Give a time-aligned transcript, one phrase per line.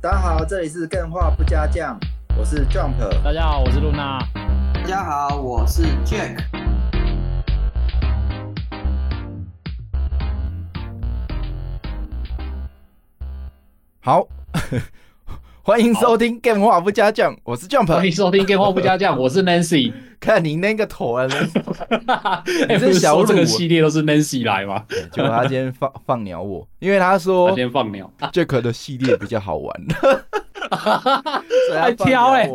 [0.00, 1.98] 大家好，这里是更画不加酱，
[2.38, 2.94] 我是 Jump。
[3.24, 4.20] 大家好，我是露娜。
[4.72, 6.38] 大家好，我是 Jack。
[13.98, 14.28] 好，
[15.68, 17.88] 欢迎收听干话不加酱，我是 Jump。
[17.88, 19.92] 欢迎收听干话不加酱， 我是 Nancy。
[20.18, 21.28] 看你那个头啊，
[22.70, 24.82] 你是小这个系列都是 Nancy 来吗？
[25.12, 29.86] 结果他今天放放鸟我，因为他说他今天放鸟，Jack 的系列比较好玩。
[30.70, 32.50] 还挑哎，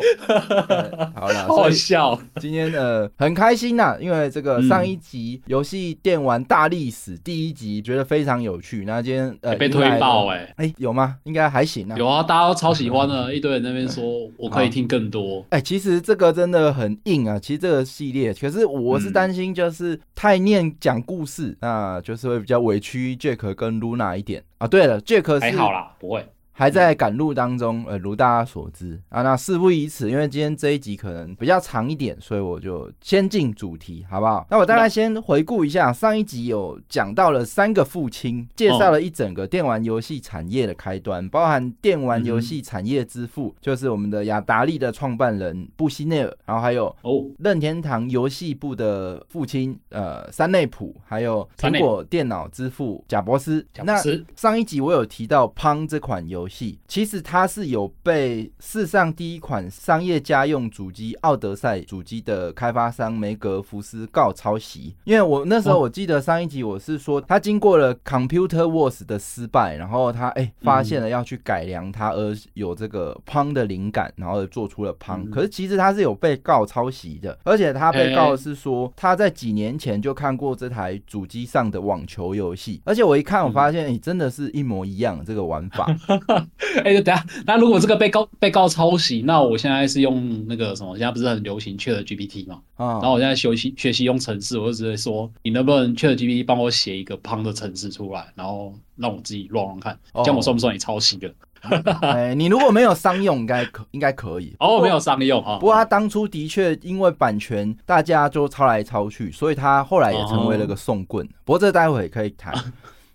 [1.16, 2.20] 好了， 好笑。
[2.39, 8.84] 今天呃很开心呐，因为这个上一集游戏电玩大历史第一集觉得非常有趣。
[8.86, 11.17] 那今天呃被推爆哎哎有吗？
[11.23, 11.95] 应该还行啊。
[11.98, 14.03] 有啊，大家都超喜欢的，一堆人那边说
[14.38, 15.45] 我可以听更多。
[15.50, 17.39] 哎，其实这个真的很硬啊。
[17.39, 24.67] 其实这个系列，可是我是担心就是太念讲故事，那就是会比较委屈 Jack 跟 Luna 一点啊。
[24.67, 26.25] 对了，Jack 是还好啦，不会。
[26.55, 34.45] 还在赶路当中，呃，如大家所知啊，那事不宜迟，因为今天这一集可能比较长一点，所以我就先进主题，好不好？
[34.52, 53.66] 那我大概先回顾一下，上一集有讲到了三个父亲，介绍了一整个电玩游戏产业的开端，包含电玩游戏产业之父，就是我们的雅达利的创办人布希内尔，然后还有哦，任天堂游戏部的父亲，呃，山内普，还有苹果电脑之父贾伯斯。
[53.83, 54.00] 那
[54.35, 56.42] 上一集我有提到 Pong 这款游戏。
[56.44, 75.30] 游戏其实它是有被世上第一款商业家用主机奥德赛主机的开发商梅格福斯告抄袭，因为我那时候我记得上一集我是说他经过了 Computer Wars 的失败，然后他哎发现了要去改良它，而有这个 Pong 的灵感，然后做出了 Pong。
[75.30, 85.88] 可是其实他是有被告抄袭的，而且他被告的是说他在几年前就看过这台主机上的网球游戏，而且我一看我发现哎真的是一模一样这个玩法。
[86.84, 90.98] 哎，等下，那如果这个被告被告抄袭，那我现在是用那个什么？
[90.98, 92.59] 现在不是很流行 ChatGPT 吗？
[92.75, 101.34] 啊，然后我现在学习学习用程式，我就直接说，你能不能 ChatGPT 帮我写一个 Pong 的程式出来，然后让我自己乱乱看，这样我算不算你抄袭的？
[102.02, 104.53] 哎，你如果没有商用，应该可应该可以。
[104.59, 105.57] 哦，没有商用啊。
[105.59, 111.25] 不过他当初的确因为版权，大家就抄来抄去，所以他后来也成为了个送棍。
[111.46, 112.53] 不过这待会可以谈。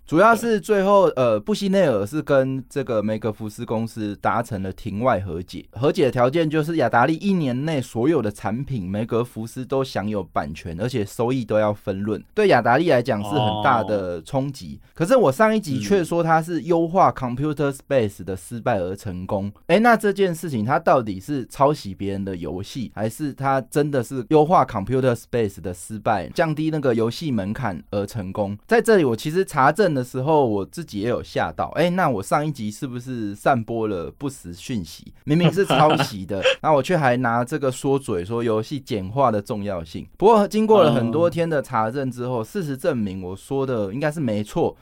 [0.09, 12.19] 主要是最后，呃，布希内尔是跟这个梅格福斯公司达成了庭外和解，和解的条件就是雅达利一年内所有的产品，梅格福斯都享有版权，而且收益都要分润。
[12.33, 14.79] 对雅达利来讲是很大的冲击。
[14.95, 19.51] 可是我上一集却说它是优化 Computer Space 的失败而成功。
[19.67, 28.57] 哎，那这件事情它到底是抄袭别人的游戏，还是它真的是优化 Computer Space 的失败，降低那个游戏门槛而成功？
[28.65, 29.98] 在这里我其实查证了。
[29.99, 35.13] 的时候，我自己也有吓到，哎、欸，那我上一集是不是散播了不实讯息？
[35.25, 40.07] 明明是抄袭的， 那我却还拿这个说嘴，说游戏简化的重要性。
[40.17, 44.75] 不过经过了很多天的查证之后，事实证明我说的应该是没错，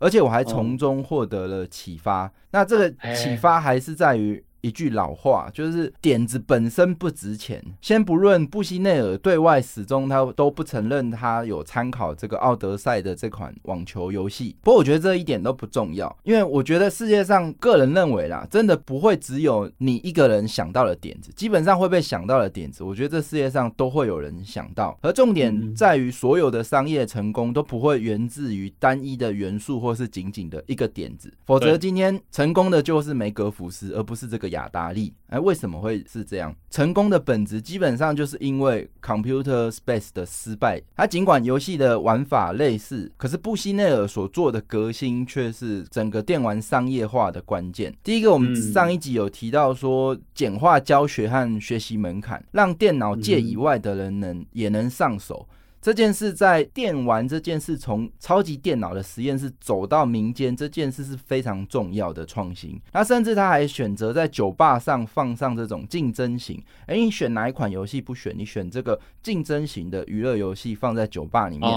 [0.00, 2.30] 而且我还从中获得了启发。
[2.50, 4.44] 那这个启发还是在于。
[4.64, 7.62] 一句老话，就是点子本身不值钱。
[7.82, 24.98] 先不论布希内尔对外始终他都不承认他有参考这个奥德赛的这款网球游戏，不过我觉得这一点都不重要，因为我觉得世界上个人认为啦，真的不会只有你一个人想到的点子，基本上会被想到的点子，我觉得这世界上都会有人想到。
[25.02, 34.53] 而重点在于，所有的商业成功都不会源自于单一的元素，或是仅仅的一个点子，否则今天成功的就是梅格福斯，而不是这个。
[34.54, 36.54] 雅达利，哎，为什么会是这样？
[36.70, 40.80] 成功的本质基本上就是因为 Computer Space 的失败。
[40.96, 47.94] 它尽管游戏的玩法类似，可是布希内尔所做的革新却是整个电玩商业化的关键。
[48.02, 55.46] 第一个，我们上一集有提到说，简化教学和学习门槛，让电脑界以外的人能也能上手。
[55.84, 62.80] 这件事在电玩这件事从超级电脑的实验室走到民间，这件事是非常重要的创新。
[62.94, 68.32] 那甚至他还选择在酒吧上放上这种竞争型，哎，你选哪一款游戏不选？
[68.34, 71.70] 你选这个竞争型的娱乐游戏放在酒吧里面，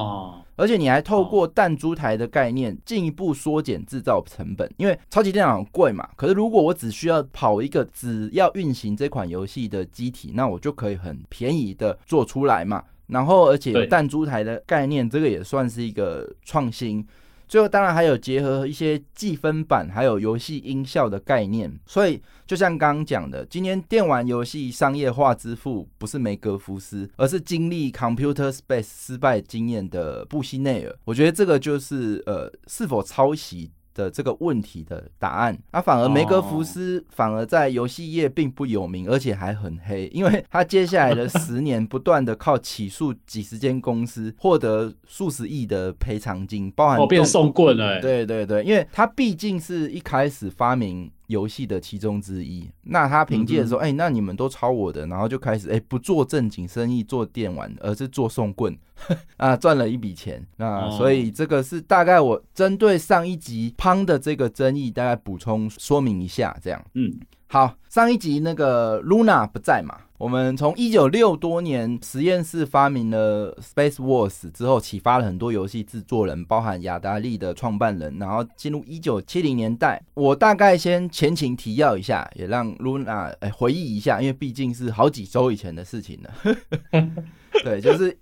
[0.55, 6.07] 而且你还透过弹珠台的概念进一步缩减制造成本，因为超级电脑很贵嘛。
[6.15, 12.81] 可是如果我只需要跑一个只要运行这款游戏的机体，那我就可以很便宜的做出来嘛。
[13.07, 17.05] 然后，而且有弹珠台的概念，这个也算是一个创新。
[17.47, 21.73] 最后，当然还有结合一些计分板，还有游戏音效的概念。
[21.85, 30.93] 所以，就像刚刚讲的，今天电玩游戏商业化之父不是梅格福斯，而是经历 Computer Space 失败经验的布希内尔。
[31.05, 35.57] 我觉得这个就是呃，是否抄袭的这个问题的答案。
[35.71, 47.99] 那、啊、反而梅格福斯反而在游戏业并不有名，而且还很黑，因为他接下来的 十年不断的靠起诉几十间公司，获得数十亿的赔偿金，包含哦变送棍了、欸。
[47.99, 51.11] 对对对，因为他毕竟是一开始发明。
[51.27, 58.77] 游戏的其中之一，那他凭借说，哎、嗯嗯欸，那你们都抄我的，然后就开始，哎、欸，不做正经生意，做电玩，而是做送棍，
[59.37, 60.45] 啊，赚了一笔钱。
[60.55, 66.83] 那所以这个是大概我针对上一集胖的这个争议，大概补充说明一下，这样。
[66.93, 67.13] 嗯，
[67.47, 69.97] 好，上一集那个 Luna 不在嘛？
[70.17, 78.17] 我们从一九六多年实验室发明了 Space Wars 之后，启发了很多游戏制作人，包含雅达利的创办人。
[78.17, 86.55] 然后进入一九七零年代，我大概先前情提要一下，也让 Luna 哎回忆一下，因为毕竟是好几周以前的事情了。
[87.63, 88.17] 对，就是。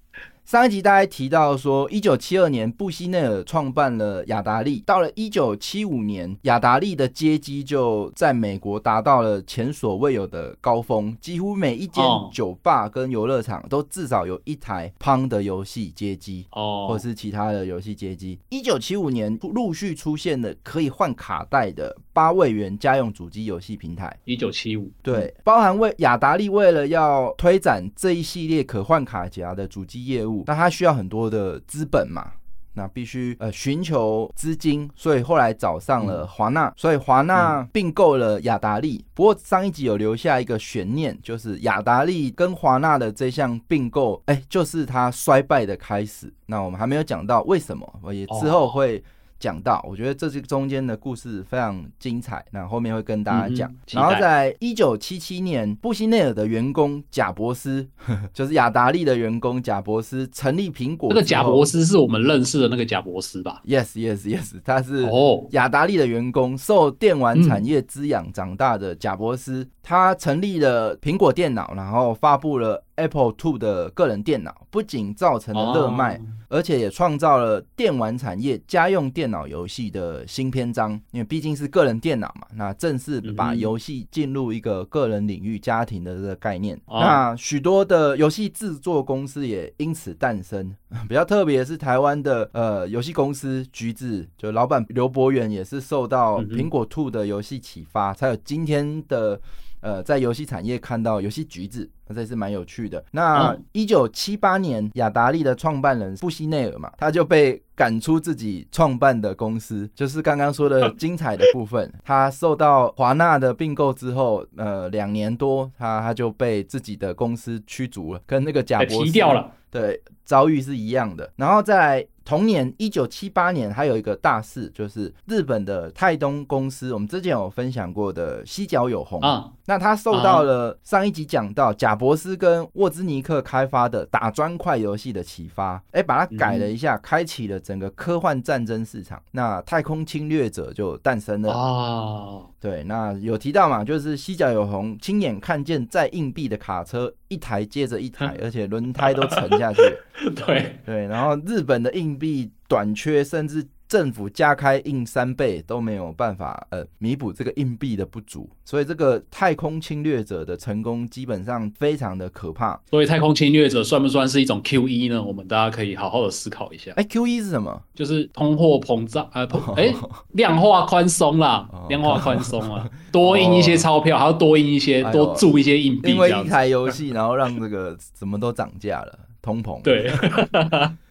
[0.46, 18.38] 上一集大家提到说，一九七二年布希内尔创办了雅达利，到了一九七五年，雅达利的街机就在美国达到了前所未有的高峰，几乎每一间酒吧跟游乐场都至少有一台 Pong 的游戏街机，哦，或是其他的游戏街机。
[18.50, 24.18] 一九七五年陆续出现了可以换卡带的八位元家用主机游戏平台。
[24.24, 30.46] 一九七五，对，包含为雅达利为了要推展这一系列可换卡夹的主机业务。
[30.48, 32.32] 那他需要很多的资本嘛，
[32.74, 39.04] 那必须呃寻求资金，所以后来找上了华纳，所以华纳并购了雅达利。
[39.14, 46.34] 不过上一集有留下一个悬念，就是雅达利跟华纳的这项并购，哎，就是它衰败的开始。
[46.46, 49.04] 那我们还没有讲到为什么，我也之后会。
[49.40, 53.70] 讲到，我觉得这是中间的故事非常精彩，那后面会跟大家讲。
[53.72, 57.88] 嗯、然后在一九七七年，布希内尔的员工贾伯斯，
[58.34, 61.10] 就是雅达利的员工贾伯斯成立苹果。
[61.10, 69.64] 那个贾伯斯是我们认识的那个贾伯斯吧？Yes, yes, yes，他是哦，雅达利的员工，受电玩产业滋养长大的贾伯斯。
[69.64, 76.20] 嗯他成立了苹果电脑，然后发布了 Apple Two 的个人电脑，不仅造成了热卖，
[76.56, 80.94] 而且也创造了电玩产业家用电脑游戏的新篇章。
[81.12, 86.80] 因为毕竟是个人电脑嘛，那正式把游戏进入一个个人领域、家庭的这个概念。
[86.88, 90.74] 那许多的游戏制作公司也因此诞生。
[91.10, 99.40] 比较特别是台湾的呃游戏公司橘子，就老板刘博远也是受到苹果 II 的游戏启发，才有今天的。
[99.86, 103.06] 呃，在游戏产业看到游戏橘子，那这是蛮有趣的。
[103.12, 111.94] 那一九七八年，雅达利的创办人布希内尔嘛，他就被赶出自己创办的公司，就是刚刚说的精彩的部分。
[112.04, 121.32] 他受到华纳的并购之后，呃，两年多，他他就被自己的公司驱逐了，跟那个贾伯斯掉了，对，遭遇是一样的。
[121.36, 129.52] 然后在同年一九七八年，还有一个大事，就是日本的泰东公司，我们之前有分享过的西角有红啊。
[129.68, 139.22] 那他受到了上一集讲到贾伯斯跟沃兹尼克开发的打砖块游戏的启发，哎，把它改了一下，开启了整个科幻战争市场。
[139.32, 142.42] 那太空侵略者就诞生了啊。
[142.66, 149.82] 对，那有提到嘛，就是西角有红亲眼看见载硬币的卡车一台接着一台， 而且轮胎都沉下去。
[150.36, 162.80] 对对，然后日本的硬币短缺，甚至政府加开印三倍都没有办法呃弥补这个硬币的不足，所以这个太空侵略者的成功基本上非常的可怕。
[162.90, 165.22] 所以太空侵略者算不算是一种 QE 呢？
[165.22, 166.92] 我们大家可以好好的思考一下。
[166.96, 167.82] 哎，QE 是什么？
[167.94, 169.94] 就是通货膨胀啊， 哎，
[170.32, 176.12] 量化宽松啦，量化宽松啊， 多印一些钞票，还要多印一些，多注一些硬币。
[176.12, 179.20] 因为一台游戏，然后让这个什么都涨价了。
[179.42, 180.10] 通膨对，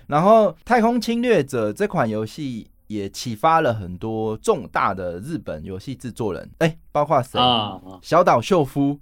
[0.06, 7.38] 然后《太空侵略者》这款游戏也启发了很多重大的日本游戏制作人，哎，包括谁？
[8.02, 8.98] 小岛秀夫，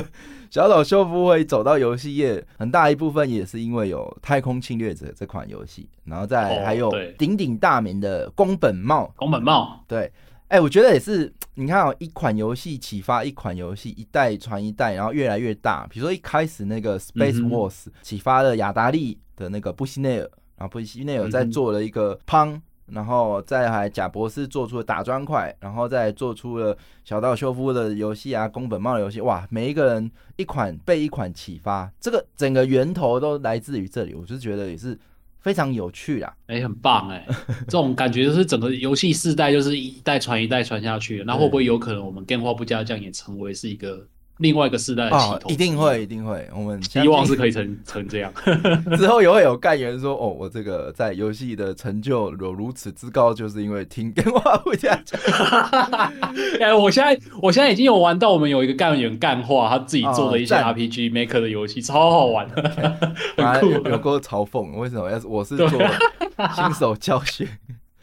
[0.50, 10.10] 小岛秀夫会走到游戏业，很大一部分也是因为有《太空侵略者》这款游戏，然后再还有鼎鼎大名的宫本茂，宫本茂，对。
[10.48, 15.84] 哎、欸，我觉得也是，你看哦，一款游戏启发一款游戏，一代传一代，然后越来越大。
[15.90, 34.98] 比如说一开始那个 Space Wars 启发了雅达利的那个布希内尔，然后布希内尔在做了一个 Pong，然后再还贾博士做出了打砖块，然后再做出了小道修夫的游戏啊，宫本茂的游戏，哇，每一个人一款被一款启发，这个整个源头都来自于这里，我就觉得也是。
[35.38, 37.34] 非常有趣啦，哎、欸，很棒哎、欸，
[37.68, 44.04] 这种感觉就是整个游戏世代就是一代传一代传下去，那会不会有可能我们电话不加酱也成为是一个
[44.38, 46.46] 另外一个世代的起头，一定会，一定会。
[46.54, 48.32] 我们希望是可以成 成这样。
[48.96, 55.18] 之后也会有干员说：“哦，我这个在游戏的成就有如此之高，就是因为听电话会这样讲。
[56.60, 63.88] ”哎，我现在我现在已经有玩到我们有一个干员干话，他自己做的一些 RPG Maker 的游戏，超好玩的，很酷。
[63.88, 67.48] 有够嘲讽，为什么要我是做新手教学？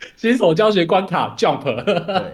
[0.15, 1.93] 新手教学关卡 Jump，对，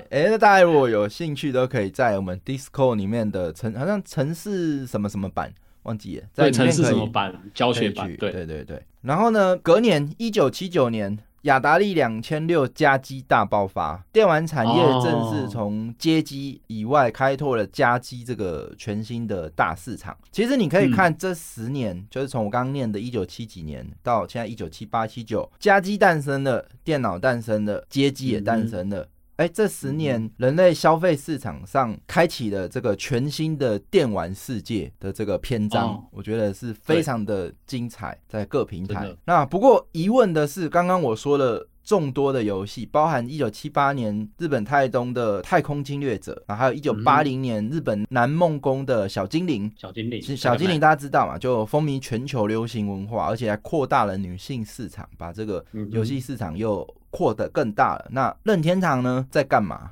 [0.10, 8.82] 哎、欸，那大家如果有兴趣，都可以在我们 Discord 里面的城，好像城市什么什么版，忘记了，在城市什么版教学版，对对对对。
[9.02, 11.18] 然后呢，隔年一九七九年。
[11.44, 20.18] 雅达利两千六加机大爆发，电玩产业正式从街机以外开拓了家机这个全新的大市场。
[20.32, 29.02] 其实你可以看这十年，嗯、就是从我刚刚念的一九七几年到现在一九七八七九，家机诞生了，电脑诞生了，街机也诞生了。
[29.02, 39.16] 嗯哎，这十年人类消费市场上开启了这个全新的电玩世界的这个篇章，哦、我觉得是非常的精彩，在各平台。
[39.24, 49.72] 那不过疑问的是，刚刚我说了众多的游戏，包含一九七八年日本太东的《太空侵略者》，然后还有一九八零年日本南梦宫的小精灵。
[49.78, 51.38] 小精灵，小精灵大家知道嘛？
[51.38, 56.86] 就风靡全球流行文化，而且还扩大了女性市场，把这个游戏市场又。
[57.10, 58.08] 扩得更大了。
[58.12, 59.92] 那任天堂呢，在干嘛？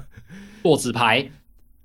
[0.62, 1.30] 做纸牌。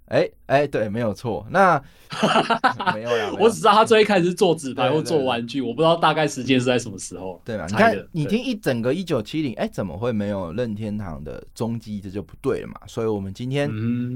[0.08, 1.44] 哎哎、对，没有错。
[1.50, 1.82] 那
[2.94, 7.42] 没有啦，我只知道他最一开始是做纸牌或做玩具，我不知道大概时间是在什么时候。
[7.44, 7.66] 对吧？
[7.68, 12.00] 你看，你听一整个一九七零，哎，怎么会没有任天堂的踪迹？
[12.00, 12.76] 这就不对了嘛。
[12.86, 13.72] 所以，我们今天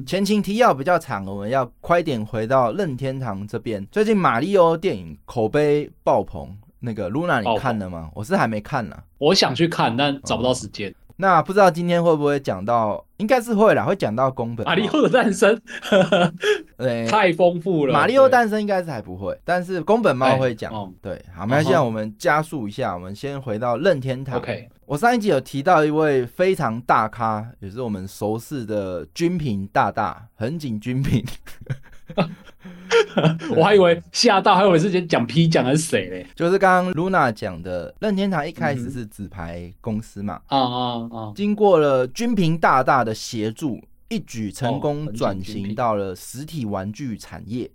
[0.06, 3.84] 前情提要比较长，我们要快点回到任天堂这边。
[3.92, 6.56] 最近马里奥电影口碑爆棚。
[6.80, 8.10] 那个 Luna，你看了吗？
[8.10, 8.98] 哦、我是还没看呢。
[9.18, 10.94] 我想去看，但找不到时间。
[11.20, 13.04] 那不知道今天会不会讲到？
[13.18, 14.64] 应该是会啦，会讲到宫本。
[14.64, 15.60] 马里奥的诞生，
[16.78, 17.94] 对，太丰富了。
[17.94, 20.72] 马里奥诞生应该是还不会，但是宫本猫会讲。
[20.72, 24.38] 哦、对，好，那现在我们加速一下，我们先回到任天堂。
[24.38, 31.26] OK，我上一集有提到一位非常大咖，也是我们熟识的君平大大，横井军平。
[33.56, 36.26] 我还以为吓到，还以为是讲 P 讲的是谁嘞？
[36.36, 41.34] 就是刚刚 Luna 讲的，任天堂一开始是纸牌公司嘛，啊啊啊！
[41.36, 47.70] 经过了军平大大的协助，一举成功转型到了实体玩具产业。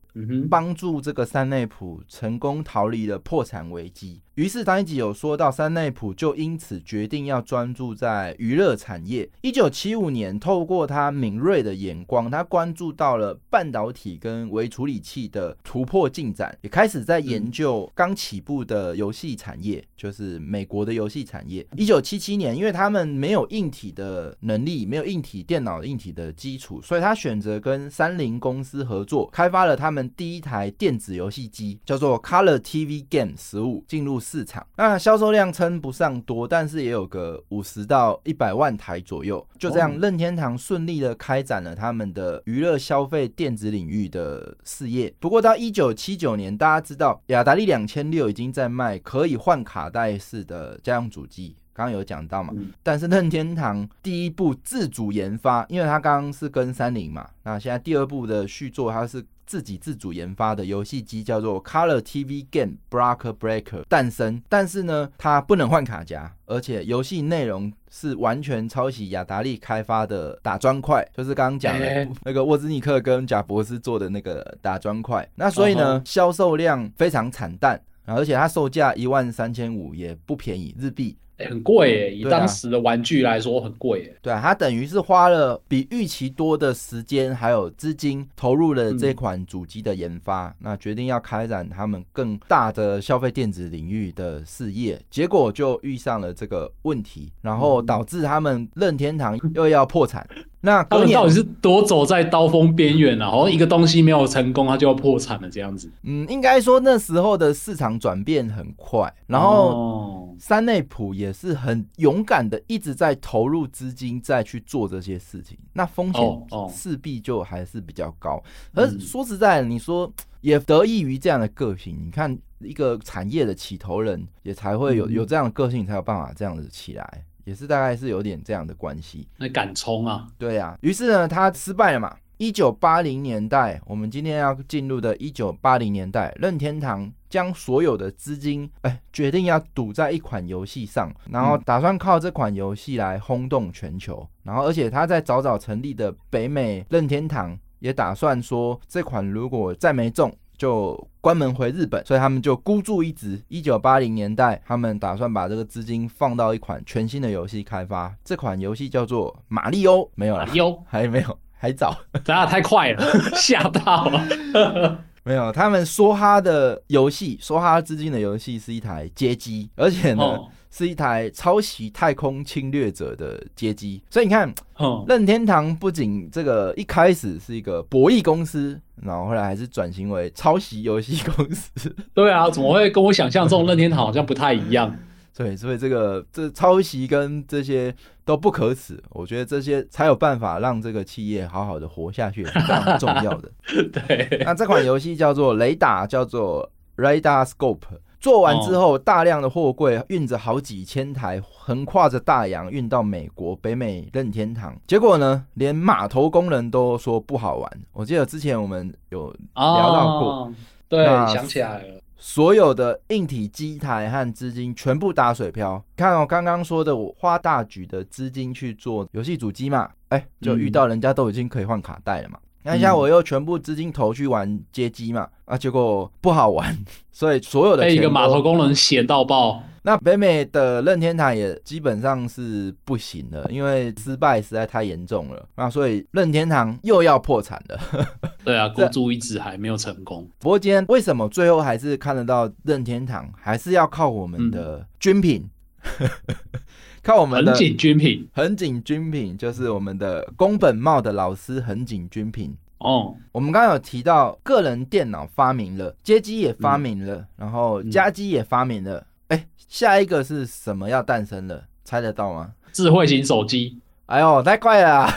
[0.51, 4.21] 帮助这个山内溥成功逃离了破产危机。
[4.35, 9.29] 于是上一集有说到，山内溥就因此决定要专注在娱乐产业。
[9.43, 21.67] 一九七五年，透过他敏锐的眼光，他关注到了半导体跟微处理器的突破进展，也开始在研究刚起步的游戏产业，就是美国的游戏产业。
[21.77, 30.02] 一九七七年，因为他们没有硬体的能力，没有硬体电脑硬体的基础，所以他选择跟三菱公司合作，开发了他们。
[30.11, 39.47] 第一台电子游戏机叫做 Color TV Game 十五进入市场，那销售量称不上多，但是也有个五十到一百万台左右。
[39.59, 45.13] 就这样，任天堂顺利的开展了他们的娱乐消费电子领域的事业。
[45.19, 51.57] 不过到一九七九年，大家知道雅达利两千六已经在卖可以换卡带式的家用主机。
[51.75, 64.43] 刚刚有讲到嘛，但是任天堂第一部自主研发，因为他刚刚是跟三菱嘛，那现在第二部的续作，它是自己自主研发的游戏机，叫做 Color TV Game Block Breaker 诞生。
[64.49, 75.29] 但是呢，它不能换卡夹，而且游戏内容是完全抄袭雅达利开发的打砖块，就是刚刚讲的那个沃兹尼克跟贾博士做的那个打砖块。
[75.35, 81.17] 那所以呢，销售量非常惨淡，而且它售价一万三千五，也不便宜日币。
[81.49, 84.17] 很贵耶，以当时的玩具来说很贵耶。
[84.23, 100.27] 对啊，他等于是花了比预期多的时间还有资金投入了这款主机的研发，嗯、那决定要开展他们更大的消费电子领域的事业，结果就遇上了这个问题，然后导致他们任天堂又要破产。
[100.65, 103.29] 那他们到底是多走在刀锋边缘啊？
[103.29, 105.91] 好像一个东西没有成功，它就要破产了这样子。
[106.05, 115.59] 嗯，应该说那时候的市场转变很快，然后三内普也是很勇敢的，一直在投入资金再去做这些事情。
[115.73, 116.23] 那风险
[116.71, 118.41] 势必就还是比较高。
[118.75, 120.09] 而说实在的，你说
[120.43, 121.99] 也得益于这样的个性。
[122.07, 127.25] 你看一个产业的起头人，也才会有有这样的个性，才有办法这样子起来。
[127.45, 130.27] 也是大概是有点这样的关系，那敢冲啊？
[130.39, 132.17] 对啊，于是呢，他失败了嘛。
[132.39, 144.27] 一九八零年代，我们今天要进入的一九八零年代，任天堂将所有的资金，哎，决定要赌在一款游戏上，然后打算靠这款游戏来轰动全球。
[144.43, 147.59] 然后，而且他在早早成立的北美任天堂。
[147.83, 152.05] 也打算说，这款如果再没中，就关门回日本。
[152.05, 158.15] 所以他们就孤注一掷，一九八零年代，他们打算把这个资金放到一款全新的游戏开发。
[158.25, 163.05] 这款游戏叫做《马里欧》，没有了，有还没有，还早，咱俩太快了，
[163.35, 164.99] 吓到了。
[165.25, 170.23] 没有，他们说他的游戏，说他资金的游戏是一台街机，而且呢。
[170.23, 181.95] 哦是一台抄袭太空侵略者的街机，所以你看，哦，任天堂不仅这个一开始是一个博弈公司，然后后来还是转型为抄袭游戏公司。
[182.15, 184.97] 对啊，怎么会跟我想象中任天堂好像不太一样？
[185.37, 193.51] 对，所以这个这抄袭跟这些都不可耻，我觉得这些才有办法让这个企业好好的活下去，是非常重要的。
[193.93, 197.81] 对，那这款游戏叫做雷达，叫做 Radar Scope。
[198.23, 204.73] 做完之后，大量的货柜运着好几千台，横跨着大洋运到美国北美任天堂。
[204.87, 207.81] 结果呢，连码头工人都说不好玩。
[207.93, 210.55] 我记得之前我们有聊到过，哦、
[210.89, 212.01] 对，想起来了。
[212.17, 215.83] 所有的硬体机台和资金全部打水漂。
[215.97, 222.39] 看我刚刚说的，我花大举的资金去做游戏主机嘛，哎、欸，就遇到人家都已经可以换卡带了嘛。
[222.65, 226.77] 那像我又全部资金投去玩街机嘛，啊，结果不好玩，
[227.11, 229.63] 所以所有的被一个码头工人闲到爆。
[229.85, 235.45] 那北美的任天堂也基本上是不行了，因为失败实在太严重了。
[235.57, 237.81] 那所以任天堂又要破产了。
[238.45, 240.25] 对啊，孤注一掷还没有成功。
[240.39, 245.43] 不过今天为什么最后还是看得到任天堂，还是要靠我们的军品。
[245.43, 245.51] 嗯
[247.03, 253.17] 靠我们的横井军品，横井军品就是我们的宫本茂的老师横井军品哦。
[253.33, 259.05] 我们刚刚有提到，个人电脑发明了，街机也发明了，嗯、然后家机也发明了。
[259.29, 261.65] 哎、嗯，下一个是什么要诞生了？
[261.85, 262.53] 猜得到吗？
[262.73, 263.79] 智慧型手机。
[264.07, 265.09] 哎呦，太快了！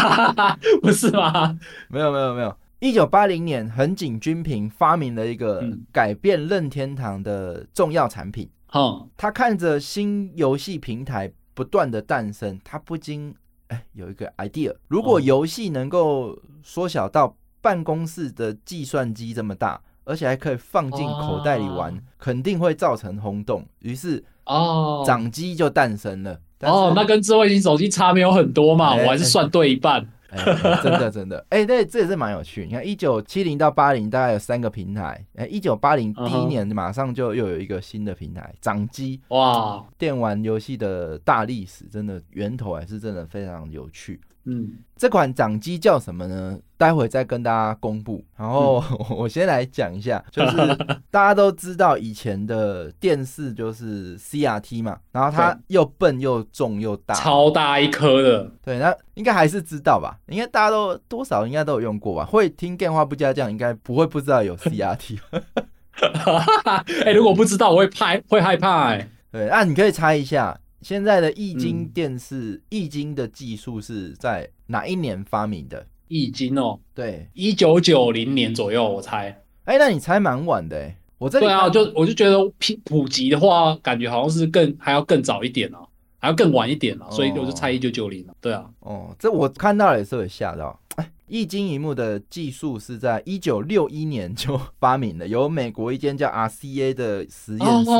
[0.82, 1.58] 不是吗？
[1.88, 2.54] 没有没有没有。
[2.80, 8.48] 一九八零年，横井军平发明了一个改变任天堂的重要产品。
[8.72, 13.34] 嗯，他看着新游戏平台不断的诞生，他不禁
[13.68, 23.64] 哎有一个 idea：如果游戏能够缩小到办公室的计算机这么大，而且还可以放进口袋里玩，肯定会造成轰动。
[23.80, 26.40] 于是哦，掌机就诞生了。
[26.60, 30.06] 哦，那跟智慧型手机差没有很多嘛，我还是算对一半。
[30.82, 32.64] 真的 真的，哎、欸，对，这也是蛮有趣。
[32.66, 39.20] 你看，一九七零到八零大概有三个平台，哎、欸，一九八零第一年马上就又有一个新的平台，掌机。
[39.28, 44.20] 哇，电玩游戏的大历史，真的源头还是真的非常有趣。
[44.48, 46.56] 嗯，这款掌机叫什么呢？
[46.78, 48.24] 待会再跟大家公布。
[48.36, 50.56] 然后 我先来讲一下，就是
[51.10, 58.50] 大家都知道以前的电视就是 CRT 嘛，然后它又笨又重又大，超大一颗的。
[58.64, 60.16] 对，那应该还是知道吧？
[60.28, 62.24] 应该大家都多少应该都有用过吧？
[62.24, 65.18] 会听电话不加酱，应该不会不知道有 CRT。
[65.96, 68.96] 哎、欸，如果不知道，我会怕，会害怕、欸。
[68.96, 70.56] 哎，对，那你可以猜一下。
[70.86, 75.84] 现在的液晶电视，液晶、嗯、的技术是在哪一年发明的？
[76.06, 79.42] 液晶哦，对，一九九零年左右，我猜。
[79.64, 80.96] 哎、欸，那你猜蛮晚的哎。
[81.18, 85.80] 我这里对啊，就我就觉得普普及的话，感觉好像是更还要更早一点啊，
[86.18, 88.34] 还要更晚一点啊，所以我就猜一九九零了。
[88.40, 90.80] 对啊，哦，这我看到了也是有吓到。
[90.94, 97.90] 哎，液晶萤幕的技术是在一九六一年就发明的，由美国一间叫 RCA 的实验室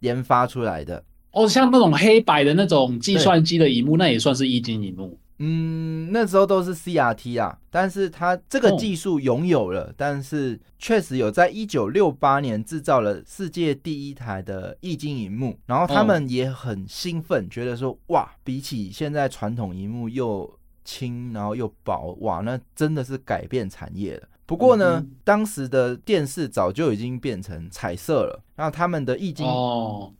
[0.00, 1.04] 研发出来的。
[1.32, 5.18] 哦，像那种黑白的那种计算机的荧幕，那也算是液晶荧幕。
[5.42, 24.28] 嗯，那时候都是 CRT 啊，但是它这个技术拥有了，哦、但是确实有在一九六八年制造了世界第一台的液晶荧幕，然后他们也很兴奋，觉得说哇，比起现在传统荧幕又轻，然后又薄，哇，那真的是改变产业了。
[24.50, 29.46] 不过呢，嗯、当时的电视早就已经变成彩色了，然后他们的液晶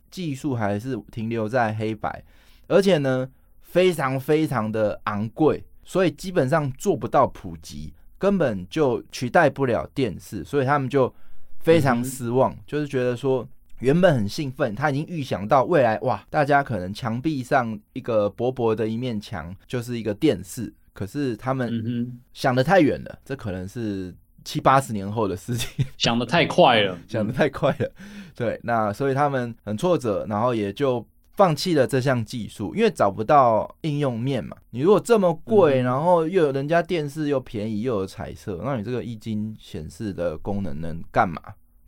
[0.09, 2.23] 技术还是停留在黑白，
[2.69, 3.27] 而且呢，
[3.59, 11.13] 非常非常的昂贵，所以基本上做不到普及，根本就取代不了电视，所以他们就
[11.59, 13.45] 非常失望，嗯、就是觉得说，
[13.79, 20.73] 原本很兴奋，他已经预想到未来，哇，大家可能墙壁上一个薄薄的一面墙就是一个电视。
[20.93, 25.85] 可是他们想的太远了，这可能是七八十年后的事情。
[25.97, 27.89] 想的太快了， 想的太快了。
[28.35, 34.55] 对，那所以他们很挫折，然后也就放弃了这项技术，因为找不到应用面嘛。
[34.71, 41.41] 你如果这么贵，然后又有人家电视又便宜又有彩色，那你这个液晶显示的功能能干嘛？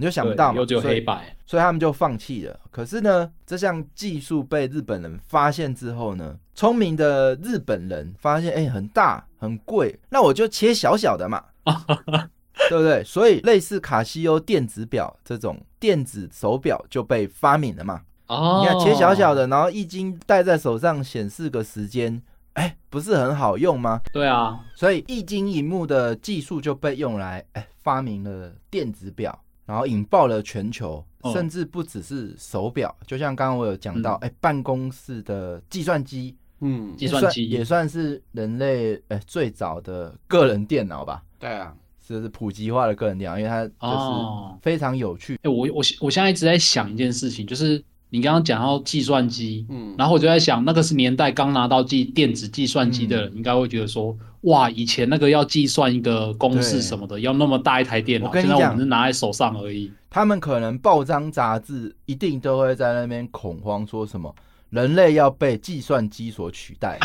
[0.04, 1.14] 你就想不到嘛，又只有黑白
[1.46, 2.60] 所，所以他们就放弃了。
[2.70, 11.42] 可是呢，这项技术被日本人发现之后呢，聪明的日本人发现，哎、欸，很大很贵，那我就切小小的嘛，
[12.68, 13.02] 对不对？
[13.06, 18.02] 所以类似卡西欧电子表这种电子手表就被发明了嘛。
[18.28, 22.22] 哦，你看切小小的，然后液晶戴在手上显示个时间。
[22.54, 24.00] 哎、欸，不是很好用吗？
[24.14, 41.24] 对啊，所以液晶萤幕的技术就被用来哎、欸、发明了电子表，然后引爆了全球，哦、甚至不只是手表，就像刚刚我有讲到，哎、嗯欸，办公室的计算机，嗯，计算机也算是人类哎、欸、最早的个人电脑吧？
[41.40, 45.36] 对啊，就是普及化的个人电脑，因为它就是非常有趣。
[45.36, 47.84] 哎、哦欸，我我我现在一直在想一件事情，就是。
[48.14, 59.92] 你刚刚讲到计算机，嗯，然后我就在想，那个是年代刚拿到计电子计算机的人，应该会觉得说，哇，以前那个要计算一个公式什么的，要那么大一台电脑，现在我们是拿在手上而已。
[60.12, 64.32] 他们可能报章杂志一定都会在那边恐慌，说什么
[64.70, 67.00] 人类要被计算机所取代，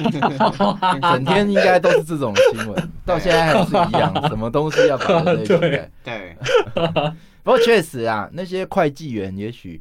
[1.01, 5.59] 整天应该都是这种新闻， 到现在还是一样， 什么东西要把人类取代？
[5.71, 6.37] 对，对。
[7.43, 9.81] 不过确实啊，那些会计员也许。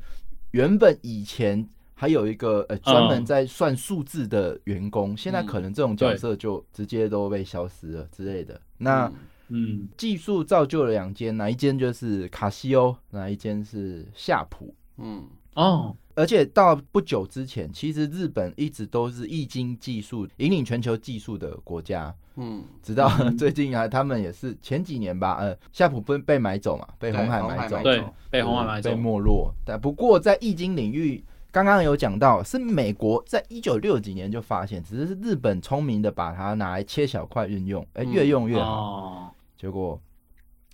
[0.58, 8.56] 原本以前还有一个呃专门在算数字的员工，嗯、现在可能这种角色就直接都被消失了之类的。
[8.56, 9.14] 嗯、那
[9.50, 14.74] 嗯，技术造就了两间，哪一间就是卡西欧，哪一间是夏普。
[14.98, 22.12] 嗯哦，而且到不久之前，其实日本一直都是易经技术引领全球技术的国家。
[22.38, 29.54] 嗯，直到最近啊，他们也是前几年吧，呃，夏普被被买走嘛，被红海买走，对，被红海买走，被没落。
[29.64, 39.36] 但不过在液晶领域，刚刚有讲到，是美国在一九六几年就发现，只是日本聪明的把它拿来切小块运用，哎，越用越好。
[39.56, 40.00] 结果，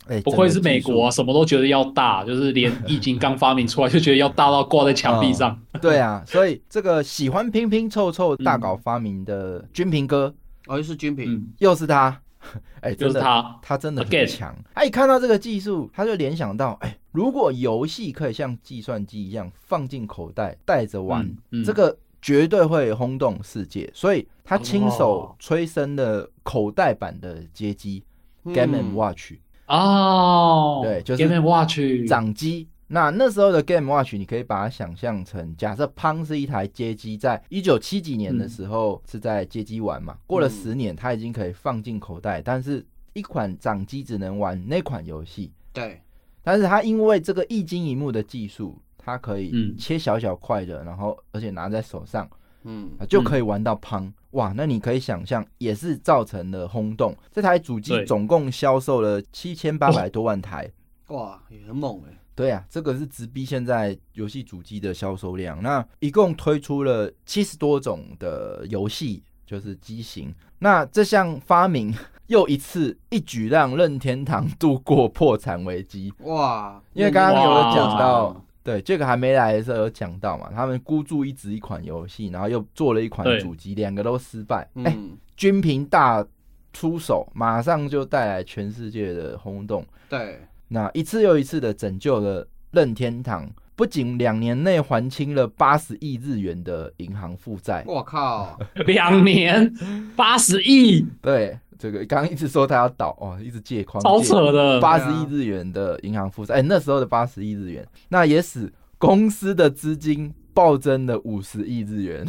[0.08, 5.60] 哎，不愧是美国，什么都觉得要大， 就是连液晶刚发明出来就觉得要大到挂在墙壁上。
[5.82, 10.34] 对啊，所以这个喜欢拼拼凑凑大搞发明的军平哥。
[10.68, 12.22] 哦，又是军平，嗯，又是他，
[12.80, 14.56] 哎、欸，就是他，他真的很强。
[14.74, 23.92] 他一看到这个技术，他就联想到，哎、欸，如果游戏可以像计算机一样放进口袋带着玩，嗯嗯、这个绝对会轰动世界。
[23.94, 28.02] 所以他亲手催生了口袋版的街机、
[28.44, 29.34] 哦、Game and Watch。
[29.74, 32.68] 哦，对，就是 Game Watch 掌机。
[32.88, 45.52] 那那时候的 Game Watch，你可以把它想象成，假设 Pong 是一台街机，在一九七几年的时候是在街机玩嘛，过了十年，它已经可以放进口袋，但是一款掌机只能玩那款游戏。
[45.72, 46.00] 对，
[46.44, 52.30] 但是它因为这个一晶一幕的技术，它可以切小小块的，然后而且拿在手上，
[52.64, 54.12] 嗯，就可以玩到 Pong。
[54.34, 57.16] 哇，那你可以想象，也是造成了轰动。
[57.32, 60.70] 这台主机总共销售了七千八百多万台，
[61.08, 62.20] 哇，也很猛哎。
[62.36, 65.62] 对啊，这个是直逼现在游戏主机的销售量。
[65.62, 70.34] 那一共推出了七十多种的游戏，就是机型。
[70.58, 71.94] 那这项发明
[72.26, 76.12] 又一次一举让任天堂度过破产危机。
[76.22, 76.82] 哇！
[76.94, 84.68] 因为刚刚有讲到，对这个还没来的时候有讲到嘛，他们孤注一掷一款游戏，然后又做了一款主机，两个都失败。
[84.84, 84.98] 哎，
[85.36, 86.26] 军平大
[86.72, 89.86] 出手，马上就带来全世界的轰动。
[90.10, 90.40] 对。
[90.70, 97.84] 那一次又一次的拯救了任天堂，不仅两年内还清了八十亿日元的银行负债。
[97.86, 99.72] 我靠，两年
[100.16, 101.06] 八十亿？
[101.22, 106.56] 对，这个刚刚一直说他要倒哦，一直借款，超扯的，八十亿日元的银行负债。
[106.56, 112.26] 哎、欸，那时候的八十亿日元，那也使公司的资金暴增了五十亿日元。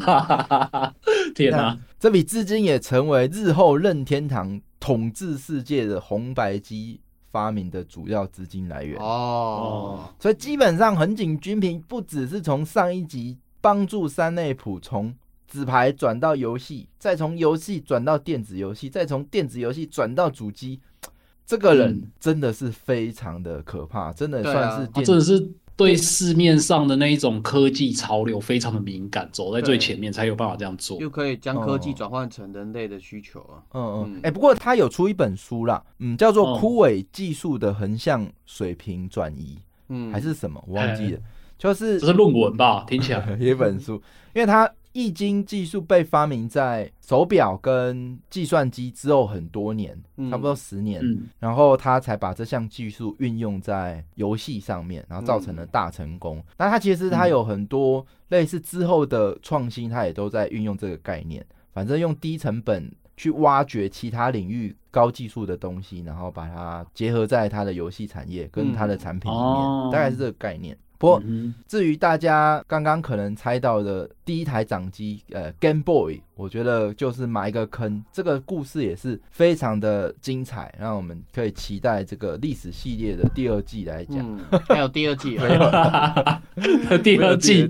[1.34, 15.14] 天哪，这笔资金也成为日后任天堂统治世界的红白机发明的主要资金来源哦，所以基本上横井军平不只是从上一集帮助山内普从
[15.48, 20.78] 纸牌转到游戏，再从游戏转到电子游戏，再从电子游戏转到主机，
[21.44, 25.52] 这个人真的是非常的可怕，真的算是电子，真的是。
[25.78, 33.62] 对市面上的那一种科技潮流非常的敏感，走在最前面才有办法这样做，又可以将科技转换成人类的需求啊。
[33.74, 39.56] 嗯嗯，哎、欸，不过他有出一本书啦，嗯，叫做《枯萎技术的横向水平转移》，
[39.90, 41.22] 嗯，还是什么，我忘记了，欸、
[41.56, 42.84] 就是这是论文吧？
[42.88, 44.02] 听起来 一本书，
[44.34, 44.68] 因为他。
[44.98, 49.96] 液晶技术被发明在手表跟计算机之后很多年，
[50.28, 56.44] 差不多十年，嗯、然后他才把这项技术运用在游戏上面，然后造成了大成功。
[56.56, 61.46] 那他其实他有很多类似之后的创新，他也都在运用这个概念。
[61.72, 70.76] 反正用低成本去挖掘其他领域高技术的东西，然后把它结合在他的游戏产业跟他的产品里面，嗯、大概是这个概念。
[70.98, 71.22] 不过，
[71.68, 78.04] 至于大家刚刚可能猜到的第一台掌机，呃，Game Boy，我觉得就是埋一个坑。
[78.12, 84.18] 这个故事也是非常的精彩，让我们可以期待这个历史系列的第二季来讲。
[84.18, 85.54] 嗯、 还有第二季，没
[86.90, 87.68] 有第二季，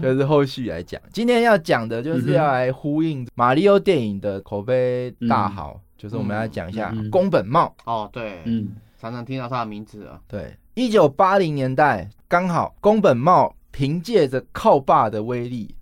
[0.00, 0.98] 就是后续来讲。
[1.12, 7.76] 今天要讲的就是要来呼应马里奥电影的口碑大好，嗯、就是我们来讲一下宫本茂。
[7.84, 10.18] 哦，对，嗯，常常听到他的名字啊。
[10.26, 12.08] 对，一九八零年代。
[12.28, 15.74] 刚好宫本茂凭借着靠爸的威力，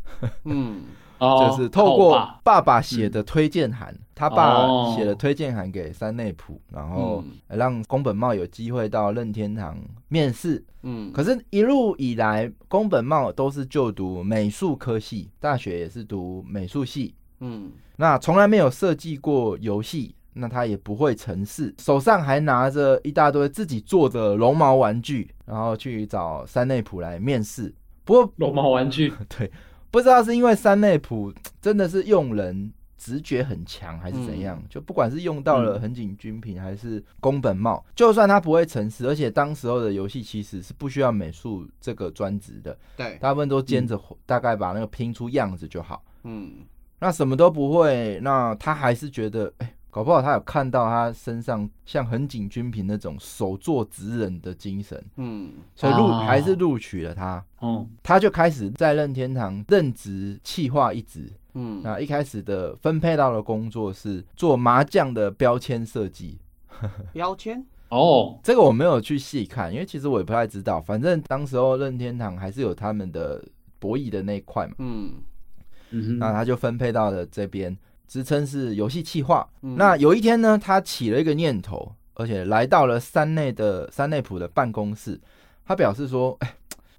[0.45, 0.81] 嗯，
[1.21, 9.77] 就是透过爸爸写的推荐函，嗯、他爸写了推荐函给三内溥，然后让宫本茂有机会到任天堂
[10.09, 10.65] 面试。
[10.85, 17.15] 嗯，可是，一路以来，宫本茂都是就读美术科系，大学也是读美术系。
[17.41, 20.15] 嗯，那从来没有设计过游戏。
[20.41, 27.75] 那他也不会成事，手上还拿着一大堆自己做的绒毛玩具，然后去找三内普来面试。
[28.05, 29.51] 不过绒毛玩具， 对，
[29.91, 34.57] 不知道是因为三内普真的是用人直觉很强，还是怎样？
[34.63, 46.03] 嗯、就不管是用到了横井军平，还是宫本茂，嗯、就算他不会成事，而且当时候的游戏其实是不需要美术这个专职的，对，大部分都兼着大概把那个拼出样子就好。
[46.23, 46.59] 嗯，
[47.01, 49.67] 那什么都不会，那他还是觉得哎。
[49.67, 66.39] 欸搞不好他有看到他身上像横井军平那种手作职人的精神，嗯，所以录还是录取了他，嗯，他就开始在任天堂任职企划一职，嗯，那一开始的分配到的工作是做麻将的标签设计，
[67.13, 67.65] 标签？
[67.89, 73.43] 哦，这个我没有去细看，因为其实我也不太知道，反正当时候任天堂还是有他们的
[73.79, 75.15] 博弈的那一块嘛，嗯，
[75.91, 77.75] 嗯，那他就分配到了这边。
[78.09, 79.49] 职称是游戏企划。
[79.63, 85.21] 嗯、那有一天呢，他起了一个念头，而且来到了山内的山内普的办公室。
[85.65, 86.55] 他表示说：“哎，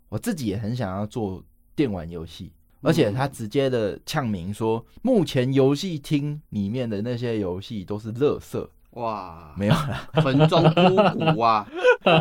[0.08, 1.43] 我自己也很想要做
[1.76, 11.67] 电玩游戏。”而且他直接的呛明说：“目前游戏厅里面的那些游戏都是垃圾。”哇，没有啦，坟中枯骨啊，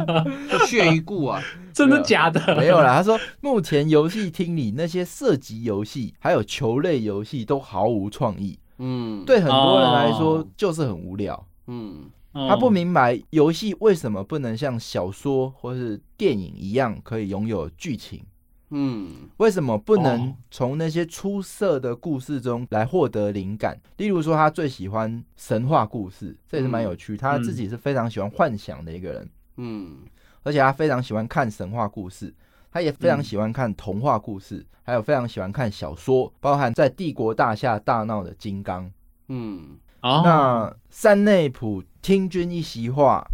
[0.69, 2.57] 血一顾啊，真的假的？
[2.57, 8.59] 没有啦，他说目前游戏厅里那些射击游戏还有球类游戏都毫无创意。
[8.79, 11.47] 嗯，对很多人来说就是很无聊。
[11.67, 18.23] 嗯，他不明白游戏为什么不能像小说或是电影一样可以拥有剧情。
[18.71, 23.81] 嗯，为什么不能从那些出色的故事中来获得灵感？
[23.97, 27.17] 例如说，他最喜欢神话故事，这也是蛮有趣。
[27.17, 29.31] 他自己是非常喜欢幻想的一个人。
[29.57, 29.97] 嗯，
[30.43, 32.35] 而且他非常喜欢看神话故事。
[32.71, 38.91] 他也非常喜欢看童话故事，嗯、还有非常喜欢看小说，包含在帝国大厦大闹的金刚。
[39.29, 43.27] 嗯，哦、那山内普听君一席话，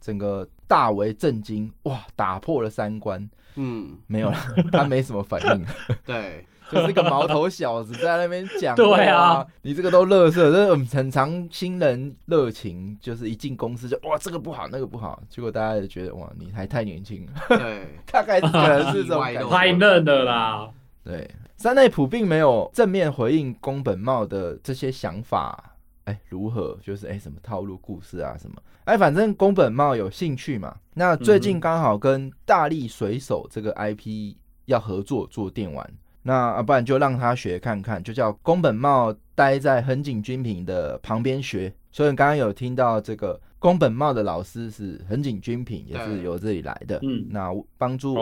[0.00, 3.28] 整个大为震惊，哇，打破了三观。
[3.56, 4.38] 嗯，没有了，
[4.72, 5.66] 他没什么反应。
[6.06, 6.46] 对。
[6.70, 20.70] 就是一个毛头小子在那边讲， 对啊，你这个都垃圾，这很常新人热情，就是一进公司就哇这个不好那个不好，结果大家就觉得哇你还太年轻，对， 大概可能是这种感觉，太嫩了啦。
[21.04, 26.76] 对，山内溥并没有正面回应宫本茂的这些想法，哎、欸，如何？
[26.82, 28.56] 就是哎、欸、什么套路故事啊什么？
[28.84, 30.76] 哎、欸，反正宫本茂有兴趣嘛。
[30.94, 34.34] 那最近刚好跟大力水手这个 IP
[34.66, 35.90] 要合作做电玩。
[36.28, 41.72] 那啊，不然就让他学看看，就叫宫本茂待在横井军平的旁边学。
[41.90, 46.98] 所以刚刚有听到这个宫本茂的老师是横井军平，也是由这里来的。
[47.02, 48.14] 嗯，那帮助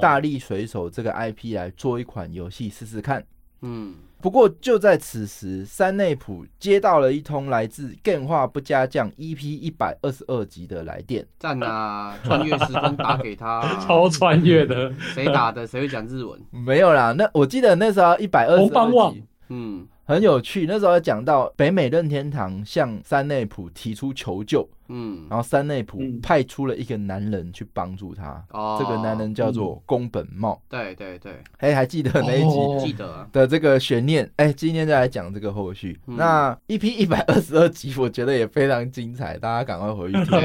[0.00, 3.22] 大力水手这个 IP 来做一款游戏试试看。
[3.60, 3.94] 嗯。
[4.22, 11.26] 不过就在此时，三内普接到了一通来自 GAME 话不加降 EP 一百二十二集的来电。
[11.38, 12.14] 赞啊！
[12.22, 14.92] 穿越时空打给他， 超穿越的。
[15.14, 15.66] 谁打的？
[15.66, 16.38] 谁会讲日文？
[16.50, 19.24] 没有啦，那我记得那时候一百二十二集。
[19.48, 19.86] 嗯。
[20.10, 32.86] 很有趣，那时候讲到北美任天堂向山内普提出求救，嗯，然后山内普派出了一个男人去帮助他，哦，这个男人叫做宫本茂，对对对，哎，还记得那一集？
[32.86, 33.24] 记得。
[33.30, 35.96] 的这个悬念，哎，今天再来讲这个后续。
[36.06, 40.40] 那一 P 一百二十二集，我觉得也非常精彩，大家赶快回去听。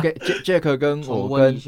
[0.42, 1.60] Jack 跟我跟。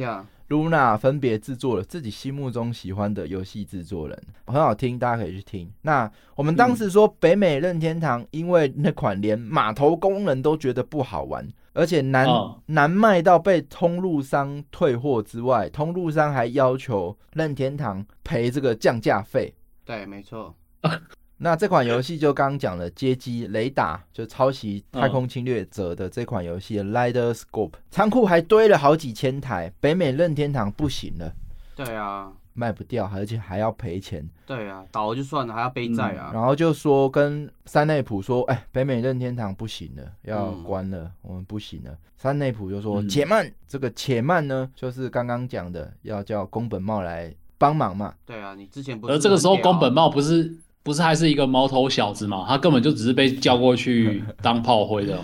[0.52, 5.72] 露娜分别制作了自己心目中喜欢的游戏制作人，很好听，大家可以去听。
[5.80, 12.28] 那我们当时说北美任天堂，因为那款连码头工人都觉得不好玩，而且难
[12.66, 19.54] 难卖到被通路商退货之外，通路商还要求任天堂赔这个降价费。
[19.84, 20.54] 对，没错。
[21.42, 31.32] 那这款游戏就刚刚讲了街机雷达，就抄袭《太空侵略者》的这款游戏《Rider Scope》，仓库还堆了好几千台，北美任天堂不行了。
[31.74, 32.32] 对啊。
[32.54, 34.28] 卖不掉，而且还要赔钱。
[34.44, 36.34] 对啊，倒了就算了，还要背债啊、嗯。
[36.34, 49.14] 然后就说跟山内溥说：“哎、欸，北美任天堂不行了，要关了，嗯、我们不行了。”山内溥就说：“且慢，这个且慢呢，就是刚刚讲的，要叫宫本茂来帮忙嘛。”对啊，你之前不是。
[49.14, 52.44] 而这个时候宫本茂不是不是还是一个毛头小子嘛？
[52.48, 55.18] 他根本就只是被叫过去 当炮灰的。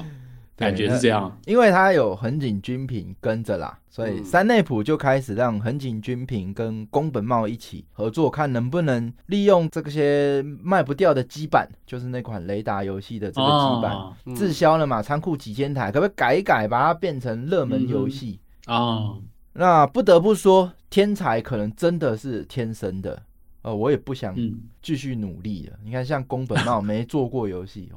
[0.56, 19.14] 感觉是这样，因为他有横井军平跟着啦，所以山内普就开始让横井军平跟宫本茂一起合作，看能不能利用这些卖不掉的基板，就是那款雷达游戏的这个基板滞销了嘛，仓库几千台，可不可以改一改，把它变成热门游戏啊？
[19.52, 23.22] 那不得不说，天才可能真的是天生的。
[23.62, 24.36] 呃，我也不想
[24.80, 25.76] 继续努力了。
[25.82, 27.90] 嗯、你看，像宫本茂 没做过游戏，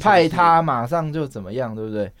[0.00, 2.12] 派他马上就怎么样，对不对？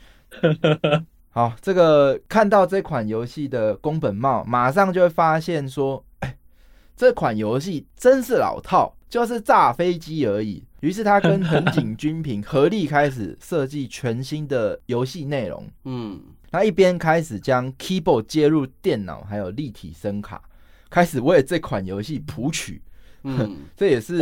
[1.30, 6.36] 好，这个看到这款游戏的宫本茂，马上就会发现说，哎，
[6.96, 10.62] 这款游戏真是老套，就是炸飞机而已。
[10.78, 15.66] 于是他跟横井军平合力开始设计全新的游戏内容。
[15.84, 16.20] 嗯，
[16.52, 20.40] 他一边开始将 keyboard 接入电脑，还有立体声卡。
[20.94, 22.80] 开始为这款游戏谱曲，
[23.24, 24.16] 嗯，这也是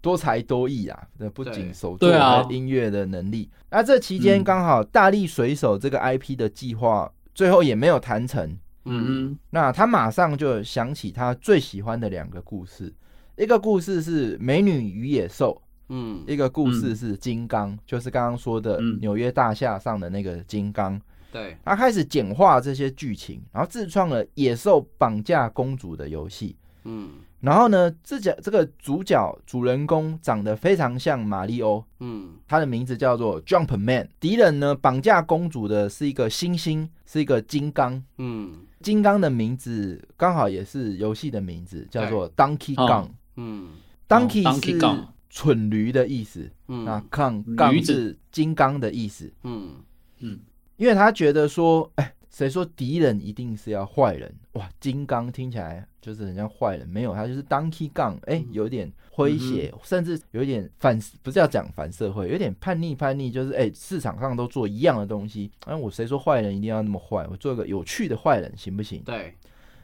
[0.00, 0.98] 多才多艺啊！
[1.18, 3.50] 这不仅手作和音乐的能力。
[3.68, 8.48] 那这期间刚好大力水手这个 IP 的计划最后也没有谈成，
[8.86, 9.04] 嗯。
[9.06, 9.38] 嗯。
[9.50, 12.90] 那他马上就想起他最喜欢的两个故事，
[13.36, 20.98] 一个故事是《美女与野兽》，嗯，一个故事是《金刚》，就是刚刚说的纽约大厦上的那个金刚。
[21.32, 26.54] 对，他开始简化这些剧情，然后自创了野兽绑架公主的游戏。
[26.84, 31.82] 嗯，然后呢，这角这个主角主人公长得非常像马里欧。
[32.00, 34.08] 嗯，他的名字叫做 Jumpman。
[34.20, 38.02] 敌人呢，绑架公主的是一个猩猩，是一个金刚。
[38.18, 43.08] 嗯，金刚的名字刚好也是游戏的名字，叫做 Donkey Kong。
[43.36, 43.70] 嗯
[44.08, 46.50] ，Donkey 是蠢驴的意思。
[46.68, 49.32] 嗯，那 Kong 杠是金刚的意思。
[49.44, 49.76] 嗯
[50.18, 50.40] 嗯。
[50.76, 54.34] 因为他觉得说，哎，谁说敌人一定是要坏人？
[54.52, 67.26] 哇，金刚听起来就是很像坏人，没有，他就是 Donkey Kong，哎，有点诙谐，嗯、甚至有点反，不是要讲反社会，有点叛逆叛逆，就是哎，市场上都做一样的东西，哎，我谁说坏人一定要那么坏？
[67.30, 69.02] 我做个有趣的坏人行不行？
[69.04, 69.34] 对，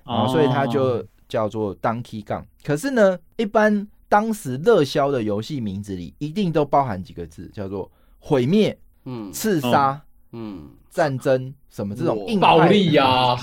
[0.04, 2.44] 然后，所以他就叫做 Donkey Kong。
[2.64, 9.92] 可是呢，一般当时热销的游戏名字里一定都包含几个字，叫做毁灭、嗯，刺杀。
[9.92, 10.00] 嗯，
[10.90, 13.36] 战争什么这种硬暴力呀，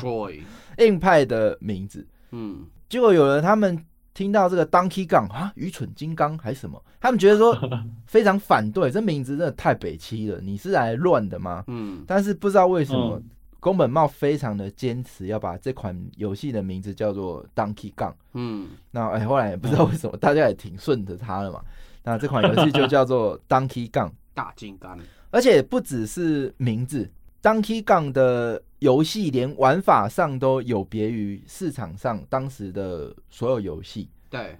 [0.80, 2.06] 硬派的名字。
[2.32, 3.82] 嗯，结果有人他们
[4.14, 7.58] 听到这个 Donkey Kong 啊，愚蠢金刚还是什么，他们觉得说
[8.08, 11.64] 非常反对，这名字真的太北七了，你是来乱的吗？
[11.68, 13.22] 嗯，但是不知道为什么
[13.60, 18.14] 宫本茂非常的坚持要把这款游戏的名字叫做 Donkey Kong。
[18.34, 21.62] 嗯，那哎后来也不知道为什么大家也挺顺着他了嘛，
[22.04, 25.00] 那这款游戏就叫做 Donkey Kong 大金刚。
[25.36, 27.12] 而且不只是名字
[27.44, 34.08] ，Donkey Kong 的游戏连玩法上都有别于市场上当时的所有游戏。
[34.30, 34.58] 对，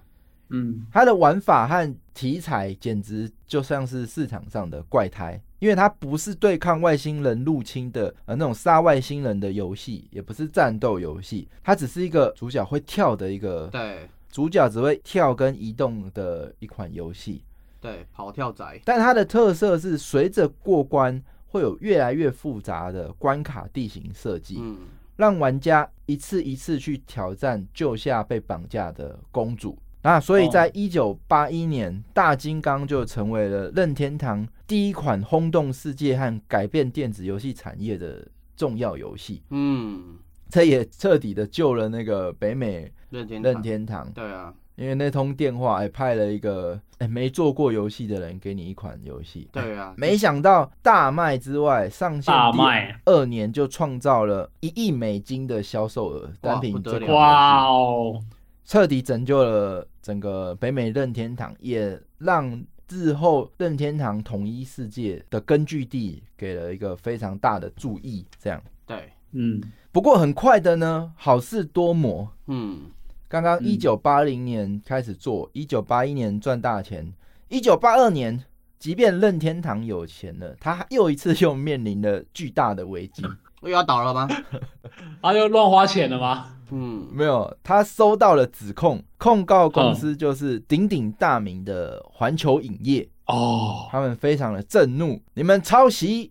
[0.50, 17.42] 嗯，它的玩法和题材简直就像是市场上的怪胎，因为它不是对抗外星人入侵的呃那种杀外星人的游戏，也不是战斗游戏，它只是一个主角会跳的一个，对，主角只会跳跟移动的一款游戏。
[17.86, 24.78] 对，跑跳宅，但它的特色是随着过关会有越来越复杂的关卡地形设计，嗯，
[25.14, 29.78] 让玩家一次一次去挑战救下被绑架的公主。
[30.02, 39.44] 那所以在一九八一年，大金刚就成为了任天堂第一款轰动世界和改变电子游戏产业的重要游戏。
[39.50, 40.16] 嗯，
[40.48, 44.10] 这也彻底的救了那个北美任天任天堂。
[44.12, 44.52] 对啊。
[44.76, 52.60] 因为那通电话还派了一个哎没做过游戏的人给你一款游戏，对啊，没想到大卖之外，上线第
[53.06, 58.22] 二年就创造了一亿美金的销售额，单品这款哇哦，
[58.64, 68.26] 彻底拯救了整个北美任天堂，也让日后任天堂统一世界的根据地给了一个非常大的注意。
[68.38, 69.60] 这样，对，嗯，
[69.90, 72.82] 不过很快的呢，好事多磨，嗯。
[73.28, 77.12] 刚刚一九八零年开始做，一九八一年赚大钱，
[77.48, 78.44] 一九八二年
[78.78, 83.22] 即便任天堂有钱了，他又一次又面临了巨大的危机。
[83.62, 84.28] 又要倒了吗？
[85.20, 86.52] 他又乱花钱了吗？
[86.70, 96.30] 嗯，没有，他收到了指控，控告公司就是鼎鼎大名的环球影业哦，他们非常的震怒，你们抄袭，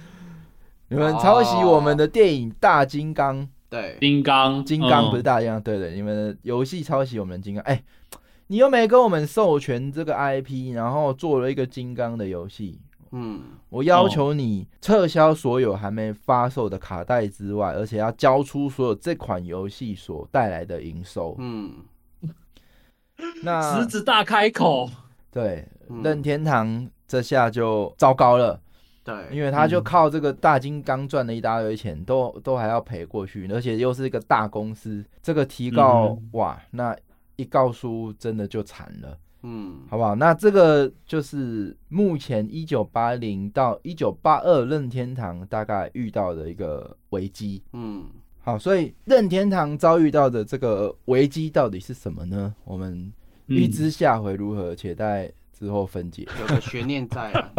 [0.88, 3.42] 你们抄袭我们的电影《大金刚》。
[3.76, 7.82] 对，金刚，金刚不是大金刚，对对，你们游戏抄袭我们金刚，哎，
[8.46, 12.80] 你又没跟我们授权这个 IP，然后做了一个金刚的游戏，
[13.12, 21.72] 嗯，我要求你撤销所有还没发售的卡带之外，而且要交出所有这款游戏所带来的营收，嗯，
[23.42, 24.88] 那 狮子大开口，
[25.30, 25.68] 对，
[26.02, 28.60] 任天堂这下就糟糕了。
[29.06, 36.94] 对，因为他就靠这个大金刚赚了一大堆钱，都都还要赔过去，而且又是一个大公司，这个提告哇，那
[37.36, 40.16] 一告输真的就惨了，嗯，好不好？
[40.16, 48.06] 那这个就是目前一九八零到一九八二任天堂大概遇到的一个危机，嗯，
[48.42, 52.52] 好，所以任天堂遭遇到的这个危机到底是什么呢？
[52.64, 53.12] 我们
[53.46, 55.30] 预知下回如何，且待。
[55.58, 57.52] 之后分解，有个悬念在啊。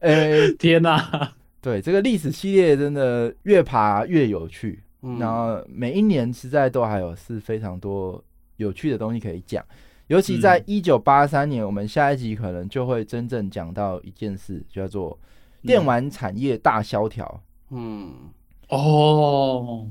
[0.00, 1.36] 哎、欸，天哪、啊！
[1.60, 8.22] 对，这个历史系列真的越爬越有趣，嗯、然后每一年实在都还有是非常多
[8.56, 9.64] 有趣的东西可以讲。
[10.06, 15.18] 尤其在一九八三年，嗯、我们下一集可能就会真正讲到一件事，叫做
[15.62, 17.42] 电玩产业大萧条。
[17.70, 18.12] 嗯，
[18.68, 19.86] 哦，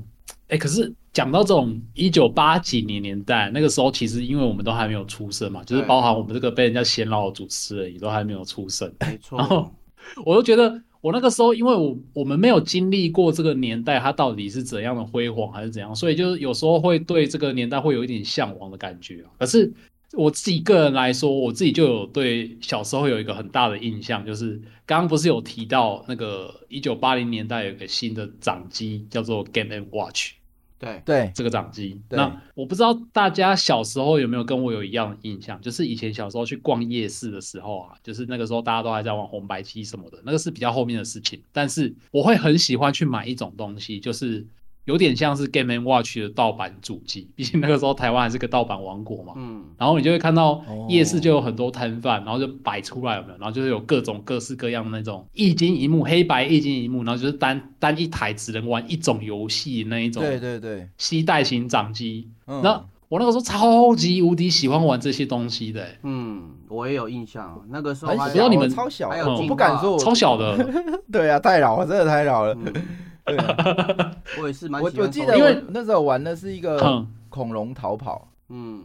[0.48, 0.94] 哎、欸，可是。
[1.18, 8.88] 讲到这种一九八几年年代，那个时候其实因为我们都还没有出生嘛，就是包含我们这个被人家嫌老的主持人也都还没有出生。
[9.00, 9.36] 没错。
[9.36, 9.68] 然后
[10.24, 19.24] 我就觉得我那个时候，因为我我们没有经历过这个年代，它到底是怎样的辉煌还是怎样，所以就是有时候会对这个年代会有一点向往的感觉。
[19.40, 19.72] 可是
[20.12, 24.52] 我自己个人来说，我自己就有对小时候有一个很大的印象，就是
[24.86, 30.37] 刚刚不是有提到那个一九八零年代有一个新的掌机叫做 Game and Watch。
[30.78, 32.00] 对对，这个掌机。
[32.08, 41.42] 那我不知道大家小时候有没有跟我有一样的印象，就是以前小时候去逛夜市的时候啊，就是那个时候大家都还在玩红白机什么的，那个是比较后面的事情。
[41.52, 44.46] 但是我会很喜欢去买一种东西，就是。
[44.88, 49.34] 有点像是 Game and Watch 的盗版主机，毕竟那个时候台湾还是个盗版王国嘛。
[49.36, 53.34] 嗯，然后你就会看到夜市就有很多摊贩，然后就摆出来有没有？
[53.38, 60.22] 然后就是有各种各式各样的那种一金一幕，黑白一金一幕，然后就是单单一台只能玩一种游戏那一种。
[60.22, 62.26] 对对对，携带型掌机。
[62.46, 65.86] 嗯，那我那个时候超级无敌喜欢玩这些东西的。
[66.02, 70.66] 嗯，我也有印象，那个时候我不知道你们超小，我不敢说我超小的。
[71.12, 72.56] 对啊，太老了，真的太老了。
[73.28, 74.96] 对啊，我也是蛮喜欢。
[74.96, 78.82] 我我记得，因为那时候玩的是一个恐龙逃跑，嗯，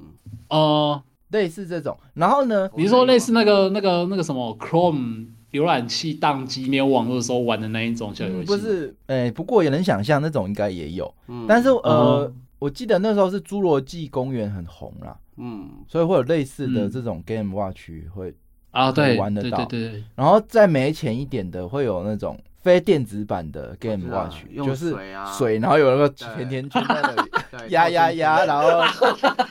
[0.50, 1.98] 哦，类似这种。
[2.14, 8.46] 然后呢，比如说类似那个那个那个什么 Chrome 浏览器宕机没有网络的时候玩的那一种小游戏。
[8.46, 11.14] 不是，哎，不过也能想象那种应该也有。
[11.28, 18.36] 嗯但是呃，我记得那时候是侏罗纪公园很红啦，嗯，所以会有类似的这种 Game Watch 会
[18.72, 19.64] 啊，对，玩得到。
[19.66, 20.04] 对对。
[20.16, 22.38] 然后再没钱一点的，会有那种。
[22.64, 24.96] 非电子版的 Game Watch 就是
[25.38, 27.30] 水，然后有那个甜甜圈在那里
[27.74, 28.82] 压压压，然后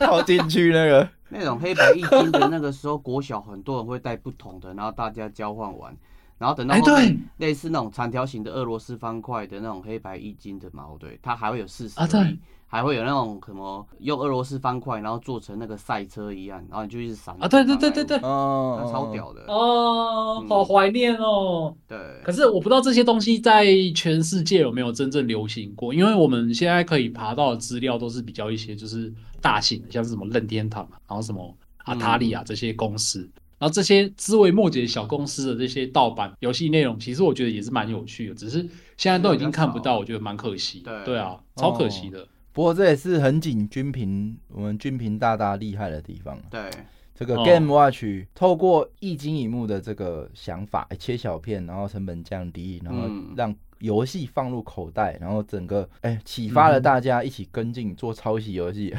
[0.01, 1.07] 套进去那个。
[1.29, 5.95] 那种黑白一金的，那个时候国小很多人会带不同的，然后大家交换玩，
[6.43, 12.39] 然后等到后面类似那种长条形的俄罗斯方块的那种黑白一金的毛，对，它还会有四十粒。
[12.67, 17.47] 还会有那种什么用俄罗斯方块，然后做成那个赛车一样，然后你就一直闪啊！
[17.47, 21.77] 对对对对对，哦，超屌的哦，好怀念哦。
[21.87, 29.13] 对，可是我不知道这些东西在全世界有没有真正流行过，因为我们现在可以爬到的资料都是比较一些就是
[29.43, 33.31] 大型的，像是什么任天堂啊，然后什么阿塔利亚这些公司，
[33.63, 38.59] 然后这些枝微末节小公司的这些盗版游戏内容，其实我觉得也是蛮有趣的，只是
[38.97, 40.81] 现在都已经看不到，我觉得蛮可惜。
[40.81, 42.27] 对对啊，超可惜的。
[42.53, 46.37] 不过这也是横井军平，我们军平大大厉害的地方。
[46.51, 46.69] 对，
[47.15, 48.05] 这个 Game Watch
[48.35, 58.93] 透过一晶一幕的这个想法，切小片，然后成本降低，然后让游戏放入口袋，然后整个哎启发了大家一起跟进做抄袭游戏。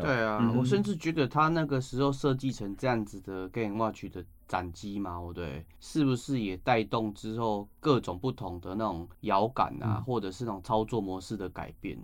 [0.00, 11.98] 对啊，我甚至觉得他那个时候设计成这样子的 Game Watch 的掌机嘛，对，是不是也带动之后各种不同的那种摇杆啊，或者是那种操作模式的改变？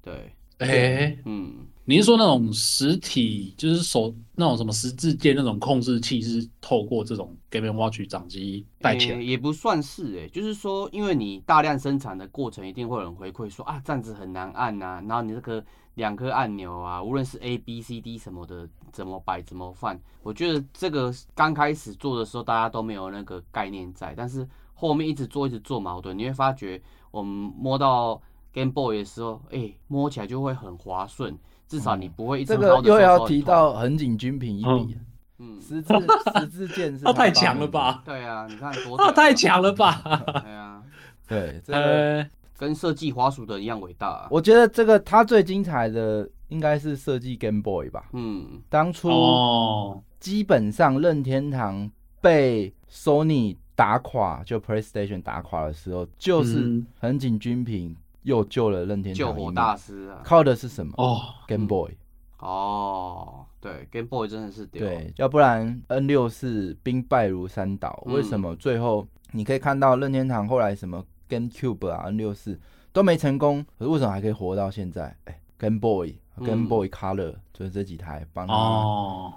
[0.00, 9.20] 对，哎、欸，嗯，你是说那种实体，就是手那种什么十字键那种控制器，是透过这种 Game & Watch 掌机带起来？
[9.20, 15.64] 也不算是哎、欸，就是说，因为你大量生产的过程，一定会有人回馈说啊，这样子很难按呐、啊，然后你这个
[15.98, 26.80] 两颗按钮啊，无论是 A B C D 什么的，怎么摆怎么放，我觉得这个刚开始做的时候大家都没有那个概念在，但是后面一直做一直做矛盾，你会发觉
[27.10, 28.22] 我们摸到
[28.54, 31.36] Game Boy 的时候，哎、欸，摸起来就会很滑顺，
[31.66, 34.68] 至少你不会一直、嗯、这个又要提到横井军平一笔。
[34.70, 35.04] 嗯
[35.40, 35.94] 嗯，十字
[36.40, 38.02] 十字键是他太强了吧？
[38.04, 40.02] 对啊，你看多他太强了吧？
[40.42, 40.82] 对啊，
[41.28, 42.26] 对，这个
[42.58, 44.28] 跟设计滑鼠的一样伟大、啊。
[44.30, 48.10] 我觉得这个他最精彩的应该是设计 Game Boy 吧？
[48.12, 51.90] 嗯，当初基本上任天堂
[52.20, 60.20] 被 Sony 打垮，就 PlayStation 打垮的时候，就是横井军平又救了任天堂，救火大师啊！
[60.24, 60.92] 靠的是什么？
[60.96, 61.92] 哦，Game Boy。
[62.40, 63.44] 哦。
[63.60, 64.80] 对，Game Boy 真的是屌。
[64.80, 68.00] 对，要不然 N 六四兵败如山倒。
[68.06, 72.58] 为什么最后你可以看到任天堂后来什么 GameCube 啊，N 六四
[72.92, 75.16] 都没成功，可是为什么还可以活到现在？
[75.24, 79.34] 哎，Game Boy、Game Boy Color 就是这几台帮他，哦，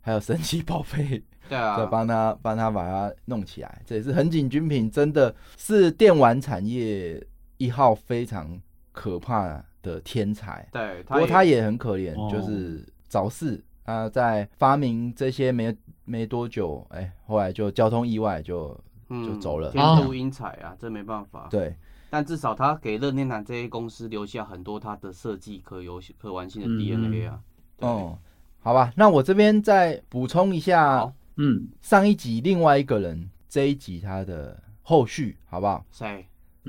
[0.00, 3.82] 还有神奇宝贝， 对啊，再帮他帮他把它弄起来。
[3.84, 7.24] 这也是横井军品，真的是电玩产业
[7.58, 8.60] 一号非常
[8.92, 10.68] 可怕的天才。
[10.72, 12.86] 对，不过他也很可怜，就是。
[13.12, 15.76] 早逝啊，在发明这些没
[16.06, 18.91] 没多久，哎、欸，后来就交通意外就、嗯、
[19.26, 19.70] 就走了。
[19.70, 21.48] 天妒英才啊，这没办法。
[21.50, 21.74] 对，
[22.10, 27.40] 但至少他给任天堂这些公司留下很多他的设计可游戏可玩性的 DNA 啊。
[27.78, 28.18] 哦、
[28.60, 35.84] 好吧，那我这边再补充一下，嗯，上一集另外一个人，这一集他的后续好不好？
[35.90, 36.26] 谁？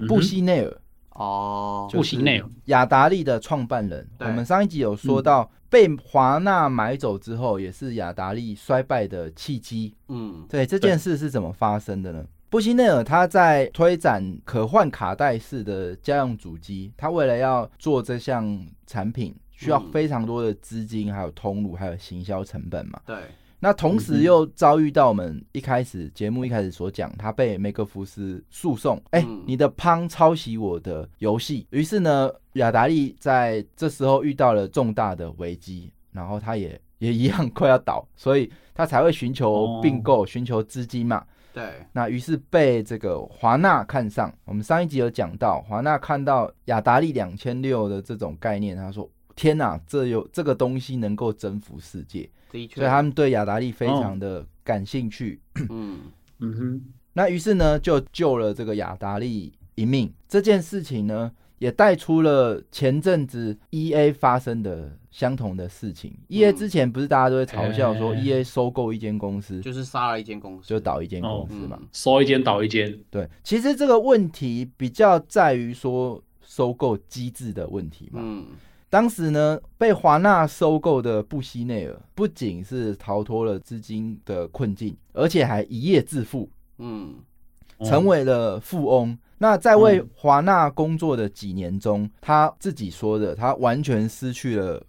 [0.07, 0.81] 布希内尔。
[1.11, 4.07] 哦，布希内尔，雅达利的创办人。
[4.19, 5.49] 我们上一集有说到。
[5.73, 9.91] 被华纳买走之后，也是雅达利衰败的契机。
[10.07, 12.23] 嗯，对，这件事是怎么发生的呢？
[12.51, 23.01] 布希内尔他在推展可换卡带式的家用主机，他为了要做这项产品，需要非常多的资金，还有通路，还有行销成本嘛。
[23.07, 23.15] 对。
[23.63, 41.25] 那同时又遭遇到我们一开始节目一开始所讲，他被梅格福斯诉讼，哎、欸，你的 Pong 抄袭我的游戏，于是呢，雅达利在这时候遇到了重大的危机，然后他也也一样快要倒，所以他才会寻求并购，寻求资金嘛。
[41.53, 44.29] 对，那于是被这个华纳看上。
[44.43, 52.29] 我们上一集有讲到，华纳看到雅达利两千六的这种概念，他说：“天哪，这有这个东西能够征服世界。”
[52.73, 55.39] 所以他们对雅达利非常的感兴趣。
[55.55, 55.99] 哦、嗯
[56.39, 56.81] 嗯哼，
[57.13, 60.13] 那于是呢，就救了这个雅达利一命。
[60.27, 66.11] 这件事情呢，也带出了前阵子 E A 发生的相同的事情。
[66.11, 72.97] 嗯、E A 之前不是大家都会嘲笑说 E A 收购一间公司，就是杀了一间公司，就倒一间公司嘛，收一间倒一间。
[73.09, 78.21] 对，其实这个问题比较在于说收购机制的问题嘛。
[78.23, 78.45] 嗯。
[78.93, 87.15] 当时呢，被华纳收购的布希内尔不仅是逃脱了资金的困境，而且还一夜致富，嗯，
[87.83, 89.17] 成为了富翁。
[89.39, 94.85] 那在为华纳工作的几年中，他自己说的，他完全失去了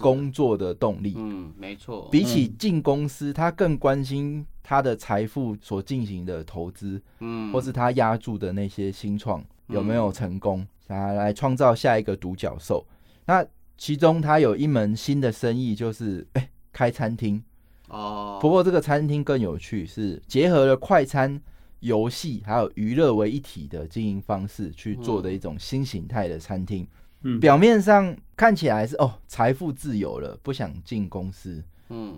[0.00, 1.14] 工作的动力。
[1.16, 2.08] 嗯，没错。
[2.10, 12.84] 比起进公司，他更关心他的财富所进行的投资，嗯，或是他押注的那些新创有没有成功，来创造下一个独角兽。
[13.26, 13.46] 那
[13.76, 17.42] 其中他有一门新的生意，就是哎、欸、开餐厅
[17.88, 18.38] 哦。
[18.40, 21.40] 不过这个餐厅更有趣，是结合了快餐、
[21.80, 26.86] 游戏还有娱乐为一体的经营方式去做的一种新形态的餐厅。
[27.22, 31.62] 嗯，表面上看起来是哦财富自由了，不想进公司。
[31.88, 32.16] 嗯，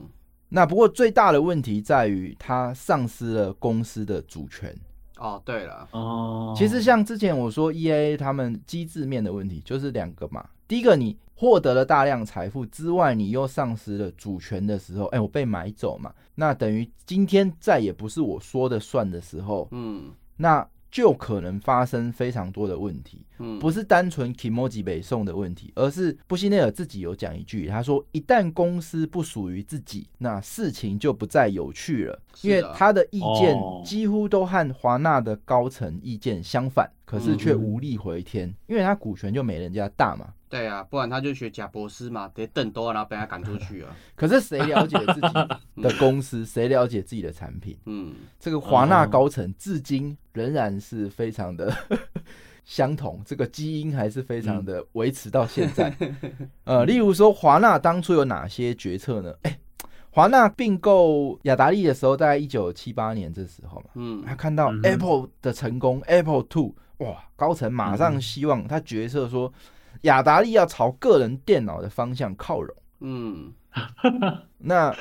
[0.49, 4.77] 那不过最大的问题在于他丧失了公司的主权。
[5.19, 10.49] 哦，对了，哦，其实像之前我说 EA 他们机制面的问题，就是两个嘛。
[10.67, 40.27] 第一个，你获得了大量财富之外，你又丧失了主权的时候，哎，我被买走嘛，那等于今天再也不是我说的算的时候，嗯，那就可能发生非常多的问题，嗯，不是单纯 Kimoji 北宋的问题，而是布希内尔自己有讲一句，他说，一旦公司不属于自己，那事情就不再有趣了，因为他的意见几乎都和华纳的高层意见相反，可是却无力回天，因为他股权就没人家大嘛。
[40.47, 43.97] 对啊，不然他就学贾博士嘛，得等多，然后被他赶出去啊。
[44.15, 45.33] 可是谁了解自己
[45.83, 46.45] 的公司？
[46.45, 47.79] 谁了解自己的产品？
[47.87, 51.75] 嗯，这个华纳高层至今仍然是非常的
[52.67, 55.95] 相同，这个基因还是非常的维持到现在。
[56.65, 59.35] 呃，例如说华纳当初有哪些决策呢？
[59.43, 59.59] 哎，
[60.11, 69.53] 华纳并购雅达利的时候，大概一九七八年这时候嘛，嗯，他看到 Apple 的成功，Apple Two，哇，高层马上希望他决策说。
[70.03, 72.77] 雅达利要朝个人电脑的方向靠拢。
[73.01, 73.53] 嗯，
[74.59, 74.95] 那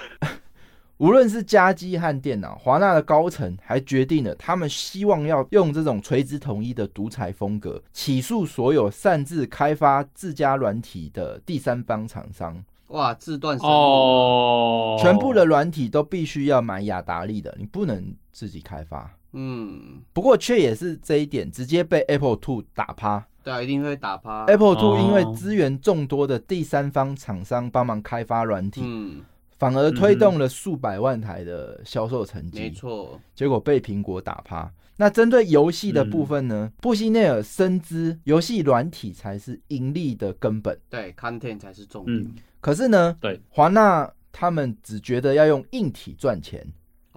[0.97, 12.63] 无论是家机和电脑，华纳的高层还决定了，他们希望要用这种垂直统一的独裁风格，起诉所有擅自开发自家软体的第三方厂商。
[12.87, 19.13] 哇，自断哦，全部的软体都必须要买雅达利的，你不能自己开发。
[19.33, 23.25] 嗯，不过却也是这一点直接被 Apple Two 打趴。
[23.43, 24.45] 对啊，一定会打趴。
[24.45, 29.21] Apple Two 因为资源众多的第三方厂商帮忙开发软体，嗯，
[29.57, 32.59] 反而推动了数百万台的销售成绩。
[32.59, 34.69] 没错，结果被苹果打趴。
[34.99, 36.71] 那针对游戏的部分呢？
[36.81, 42.17] 布希内尔深知游戏软体才是盈利的根本，对，content 才是重点。
[42.17, 46.65] 嗯可是呢，对，华纳他们只觉得要用硬体赚钱，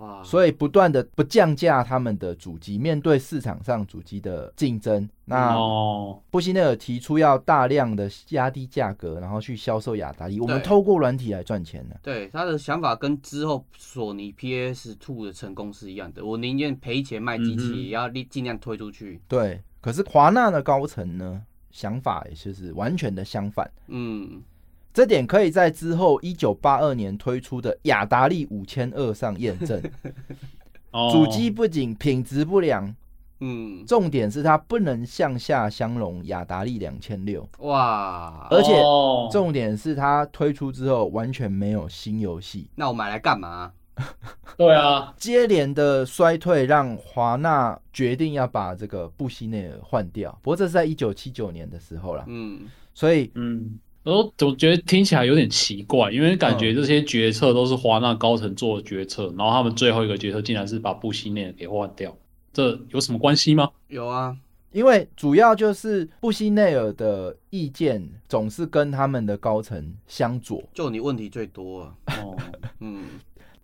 [0.01, 5.55] 哇，所以不断的不降价他们的主机，面对市场上主机的竞争，那
[6.31, 11.95] 布希内尔提出要大量的压低价格，然后去销售雅达利，我们透过软体来赚钱呢。
[12.03, 19.21] 对，他的想法跟之后索尼 PS Two 的成功是一样的，我宁愿赔钱卖机器，也要尽量推出去。
[19.29, 23.71] 对，可是华纳的高层呢，想法也就是完全的相反。
[23.89, 24.43] 嗯。
[24.93, 29.81] 这点可以在之后一九八二年推出的雅达利五千二上验证。
[31.13, 32.93] 主机不仅品质不良，
[33.39, 37.49] 嗯，重点是它不能向下相容雅达利两千六。
[37.59, 38.49] 哇！
[38.51, 38.73] 而且
[39.31, 42.69] 重点是它推出之后完全没有新游戏。
[42.75, 43.73] 那我买来干嘛？
[44.59, 50.37] 对啊，接连的衰退让华纳决定要把这个布希内尔换掉。
[50.43, 52.25] 不过这是在一九七九年的时候了。
[52.27, 52.63] 嗯，
[52.93, 53.79] 所以嗯。
[54.03, 62.17] 我总觉得听起来有点奇怪，因为感觉这些决策都是华纳高层做的决策，然后他们最后一个决策竟然是把布希内尔给换掉，
[62.53, 63.71] 这有什么关系吗？
[63.89, 64.37] 有啊，
[64.73, 71.95] 因为主要就是布希内尔的意见总是跟他们的高层相左，就你问题最多啊。
[72.23, 72.37] 哦，
[72.81, 73.05] 嗯。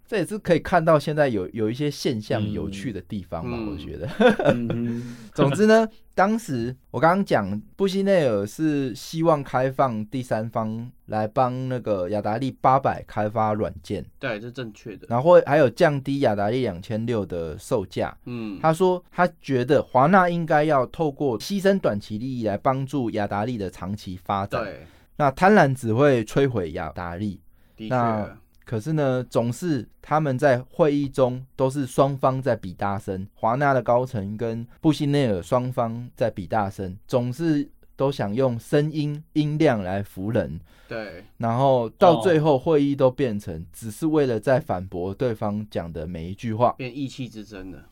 [0.06, 4.08] 这也是可以看到现在有有一些现象有趣的地方吧，嗯、我觉得。
[4.52, 15.06] 嗯、 总之呢，当时我刚刚讲布希内尔是希望开放第三方来帮那个雅达利八百开发软件，对，这是正确的。
[15.10, 18.16] 然后还有降低雅达利两千六的售价。
[18.26, 24.62] 嗯，他说他觉得华纳应该要透过牺牲短期利益来帮助雅达利的长期发展。
[24.62, 24.86] 对，
[25.16, 27.40] 那贪婪只会摧毁雅达利。
[27.76, 27.94] 的确。
[27.94, 40.58] 那可是呢，总是他们在会议中都是双方在比大声，华纳的高层跟布希内尔双方在比大声，总是都想用声音音量来服人。
[40.88, 47.84] 对，然后到最后会议都变成只是为了在反驳对方讲的每一句话，变意气之争了。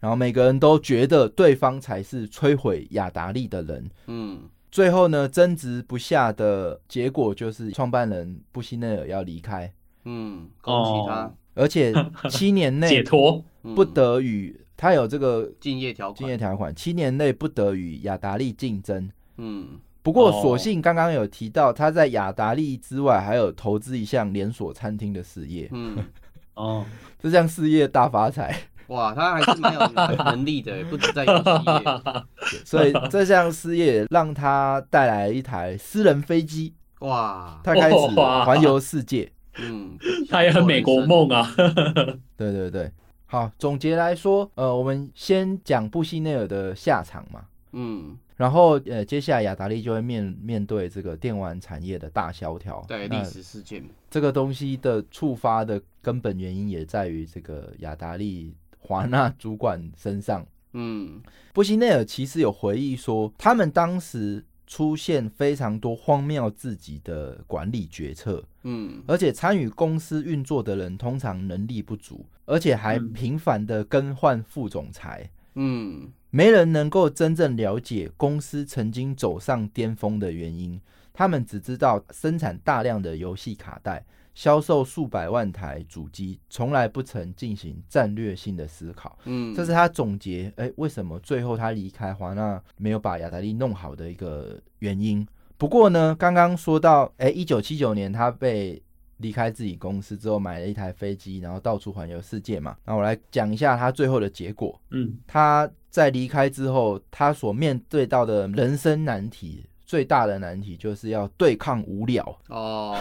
[0.00, 3.90] 然后每个人都觉得对方才是摧毁雅达利的人。
[4.06, 9.70] 嗯，最后呢，争执不下的结果就是创办人布希内尔要离开。
[10.04, 11.14] 嗯，恭喜他！
[11.22, 11.92] 哦、而且
[12.30, 13.44] 七年内 解脱，
[13.74, 19.10] 不得与他有这个竞业条款竞业条款，七年内不得与雅达利竞争。
[19.36, 25.68] 嗯，不过所幸刚刚有提到，他在雅达利之外还有投资一项连锁餐厅的事业。
[25.72, 25.96] 嗯，
[26.54, 26.84] 哦，
[27.18, 28.54] 这项事业大发财。
[28.88, 29.80] 哇，他还是蛮有
[30.24, 32.62] 能力的，不止在游戏业。
[32.66, 36.74] 所以这项事业让他带来一台私人飞机。
[36.98, 39.30] 哇，他开始环游世界。
[39.58, 39.98] 嗯，
[40.30, 41.46] 他也很美国梦啊。
[42.36, 42.90] 对对对，
[43.26, 47.44] 好，总结来说，呃，我们先讲布希内尔的下场嘛。
[47.72, 52.84] 嗯，然后呃，接下来雅达利就会面面对这个电玩产业的大萧条。
[52.88, 53.84] 对，历史事件。
[54.10, 60.46] 这个东西的触发的根本原因也在于这个雅达利华纳主管身上。
[60.72, 61.20] 嗯，
[61.52, 64.44] 布希内尔其实有回忆说，他们当时。
[64.72, 80.80] 出现非常多荒谬自己的管理决策，嗯，而且参与公司运作的人通常能力不足，而且还频繁的更换副总裁，嗯，没人能够真正了解公司曾经走上巅峰的原因，
[81.12, 84.02] 他们只知道生产大量的游戏卡带。
[84.34, 89.18] 销售数百万台主机，从来不曾进行战略性的思考。
[89.24, 95.26] 嗯，这是他总结，哎、欸，为什么最后他离开华纳没有把雅达利弄好的一个原因。
[95.58, 98.82] 不过呢，刚刚说到，哎、欸，一九七九年他被
[99.18, 102.76] 离开自己公司之后，买了一台飞机，然后到处环游世界嘛。
[102.84, 104.80] 那我来讲一下他最后的结果。
[104.90, 109.64] 嗯，他在离开之后，他所面对到的人生难题。
[109.92, 112.24] 最大的难题就是要对抗无聊。
[112.48, 112.96] 哦，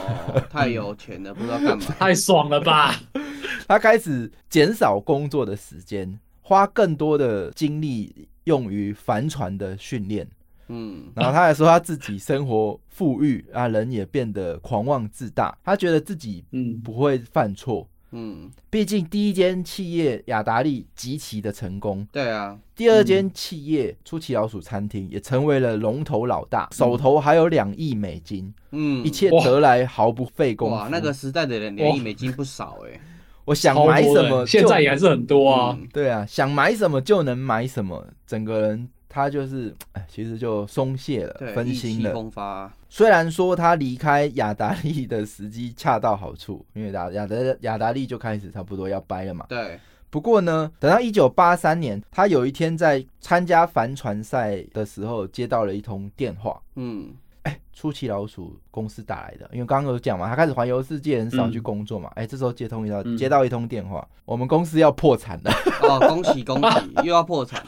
[0.50, 2.94] 太有钱了，不知道干嘛， 太爽了吧？
[3.66, 10.28] 他开始减少工作的时间，花更多的精力用于帆船的训练，
[10.68, 16.78] 嗯，然后他还说他自己生活富裕啊，人也变得狂妄自大，他觉得自己嗯。
[16.82, 17.88] 不会犯错。
[18.12, 22.58] 嗯，毕竟第一间企业雅达利极其的成功，对啊。
[22.76, 30.76] 第二间企业出奇老鼠餐厅也成为了龙头老大，手头还有两亿美金，嗯，一切得来毫不费工夫。
[30.76, 33.00] 哇，那个时代的人两亿美金不少哎。
[33.46, 35.78] 我想买什么，现在也还是很多啊。
[35.92, 38.88] 对啊，想买什么就能买什么，整个人。
[39.12, 42.72] 他就是，哎，其实就松懈了，分心了。
[42.88, 49.46] 虽然说他离开雅达利的时机恰到好处，因为雅雅德雅达利就开始差不多要掰了嘛。
[49.50, 49.78] 对。
[50.10, 56.62] 不过呢，等到一九八三年，他有一天在参加帆船赛的时候，接到了一通电话。
[56.76, 57.14] 嗯。
[57.44, 62.12] 哎，出奇老鼠公司打来的，因为刚刚有讲嘛，他开始环游世界，很少去工作嘛。
[62.16, 65.52] 哎，这时候接通一道，接到一通电话，我们公司要破产了。
[65.82, 67.64] 哦，恭喜恭喜， 又要破产。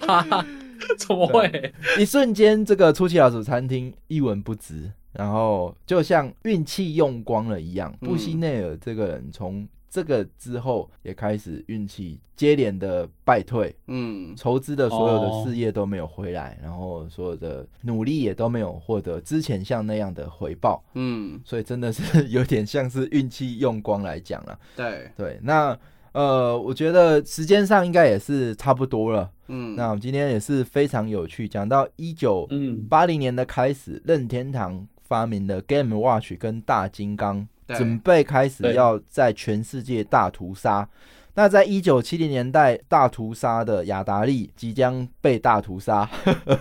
[0.97, 1.73] 怎么会？
[1.99, 7.93] 一瞬间，这个出奇老鼠餐厅一文不值，然后就像运气用光了一样。
[8.01, 24.59] 嗯、布希内尔这个人从这个之后也开始运气接连的败退，嗯，筹资的所有的事业都没有回来，哦、然后所有的努力也都没有获得之前像那样的回报，嗯，所以真的是 有点像是运气用光来讲了。
[24.75, 25.77] 对对，那。
[26.13, 29.29] 呃，我觉得时间上应该也是差不多了。
[29.47, 32.47] 嗯，那我们今天也是非常有趣，讲到一九
[32.89, 40.87] 八零年的开始，任天堂发明的 Game Watch 跟大金刚，准备开始要在全世界大屠杀。
[41.35, 46.07] 那在一九七零年代大屠杀的雅达利即将被大屠杀。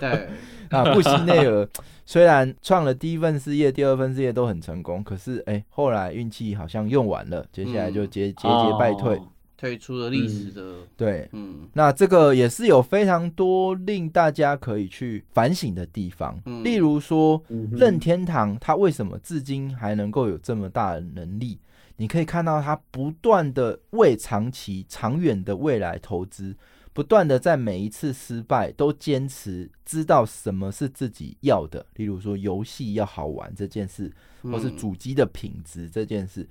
[0.00, 0.28] 对，
[0.70, 1.68] 那布希内尔
[2.06, 9.20] 虽然创了第一份事业、第二份事业都很成功，可是哎，后来运气好像用完了，接下来就节节节败退。
[9.62, 17.40] 退出了历史的、嗯、对，嗯，那这个也是有非常多令大家可以去反省的地方，嗯、例如说，
[17.70, 21.60] 任天堂它为什么至今还能够有这么大的能力？
[21.96, 26.56] 你可以看到它不断的为长期、长远的未来投资，
[26.92, 36.48] 不断的在每一次失败都坚持知道什么是自己要的，例如说游戏要好玩这件事，或是主机的品质这件事。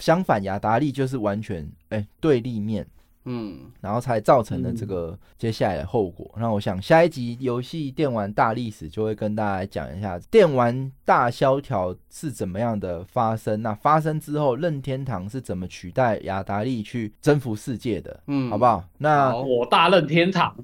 [0.00, 2.86] 相反，雅达利就是完全哎、欸、对立面，
[3.26, 6.28] 嗯，然后才造成了这个接下来的后果。
[6.36, 13.60] 那、嗯、我想下一集游戏电玩大历史就会跟大家来讲一下电玩大萧条是怎么样的发生。
[13.60, 18.20] 那发生之后，任天堂是怎么取代雅达利去征服世界的？
[18.26, 18.82] 嗯，好不好？
[18.96, 20.56] 那我大任天堂，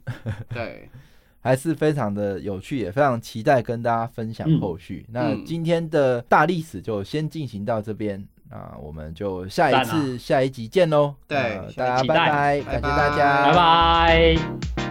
[0.49, 0.89] 对，
[1.41, 5.05] 还是非常的有趣，也非常期待跟大家分享后续。
[5.09, 8.27] 嗯、那今天的大历史就先进行到这边。
[8.51, 11.15] 那我们就下一次、啊、下一集见喽！
[11.27, 14.86] 对，大家拜拜，感谢大家，拜拜。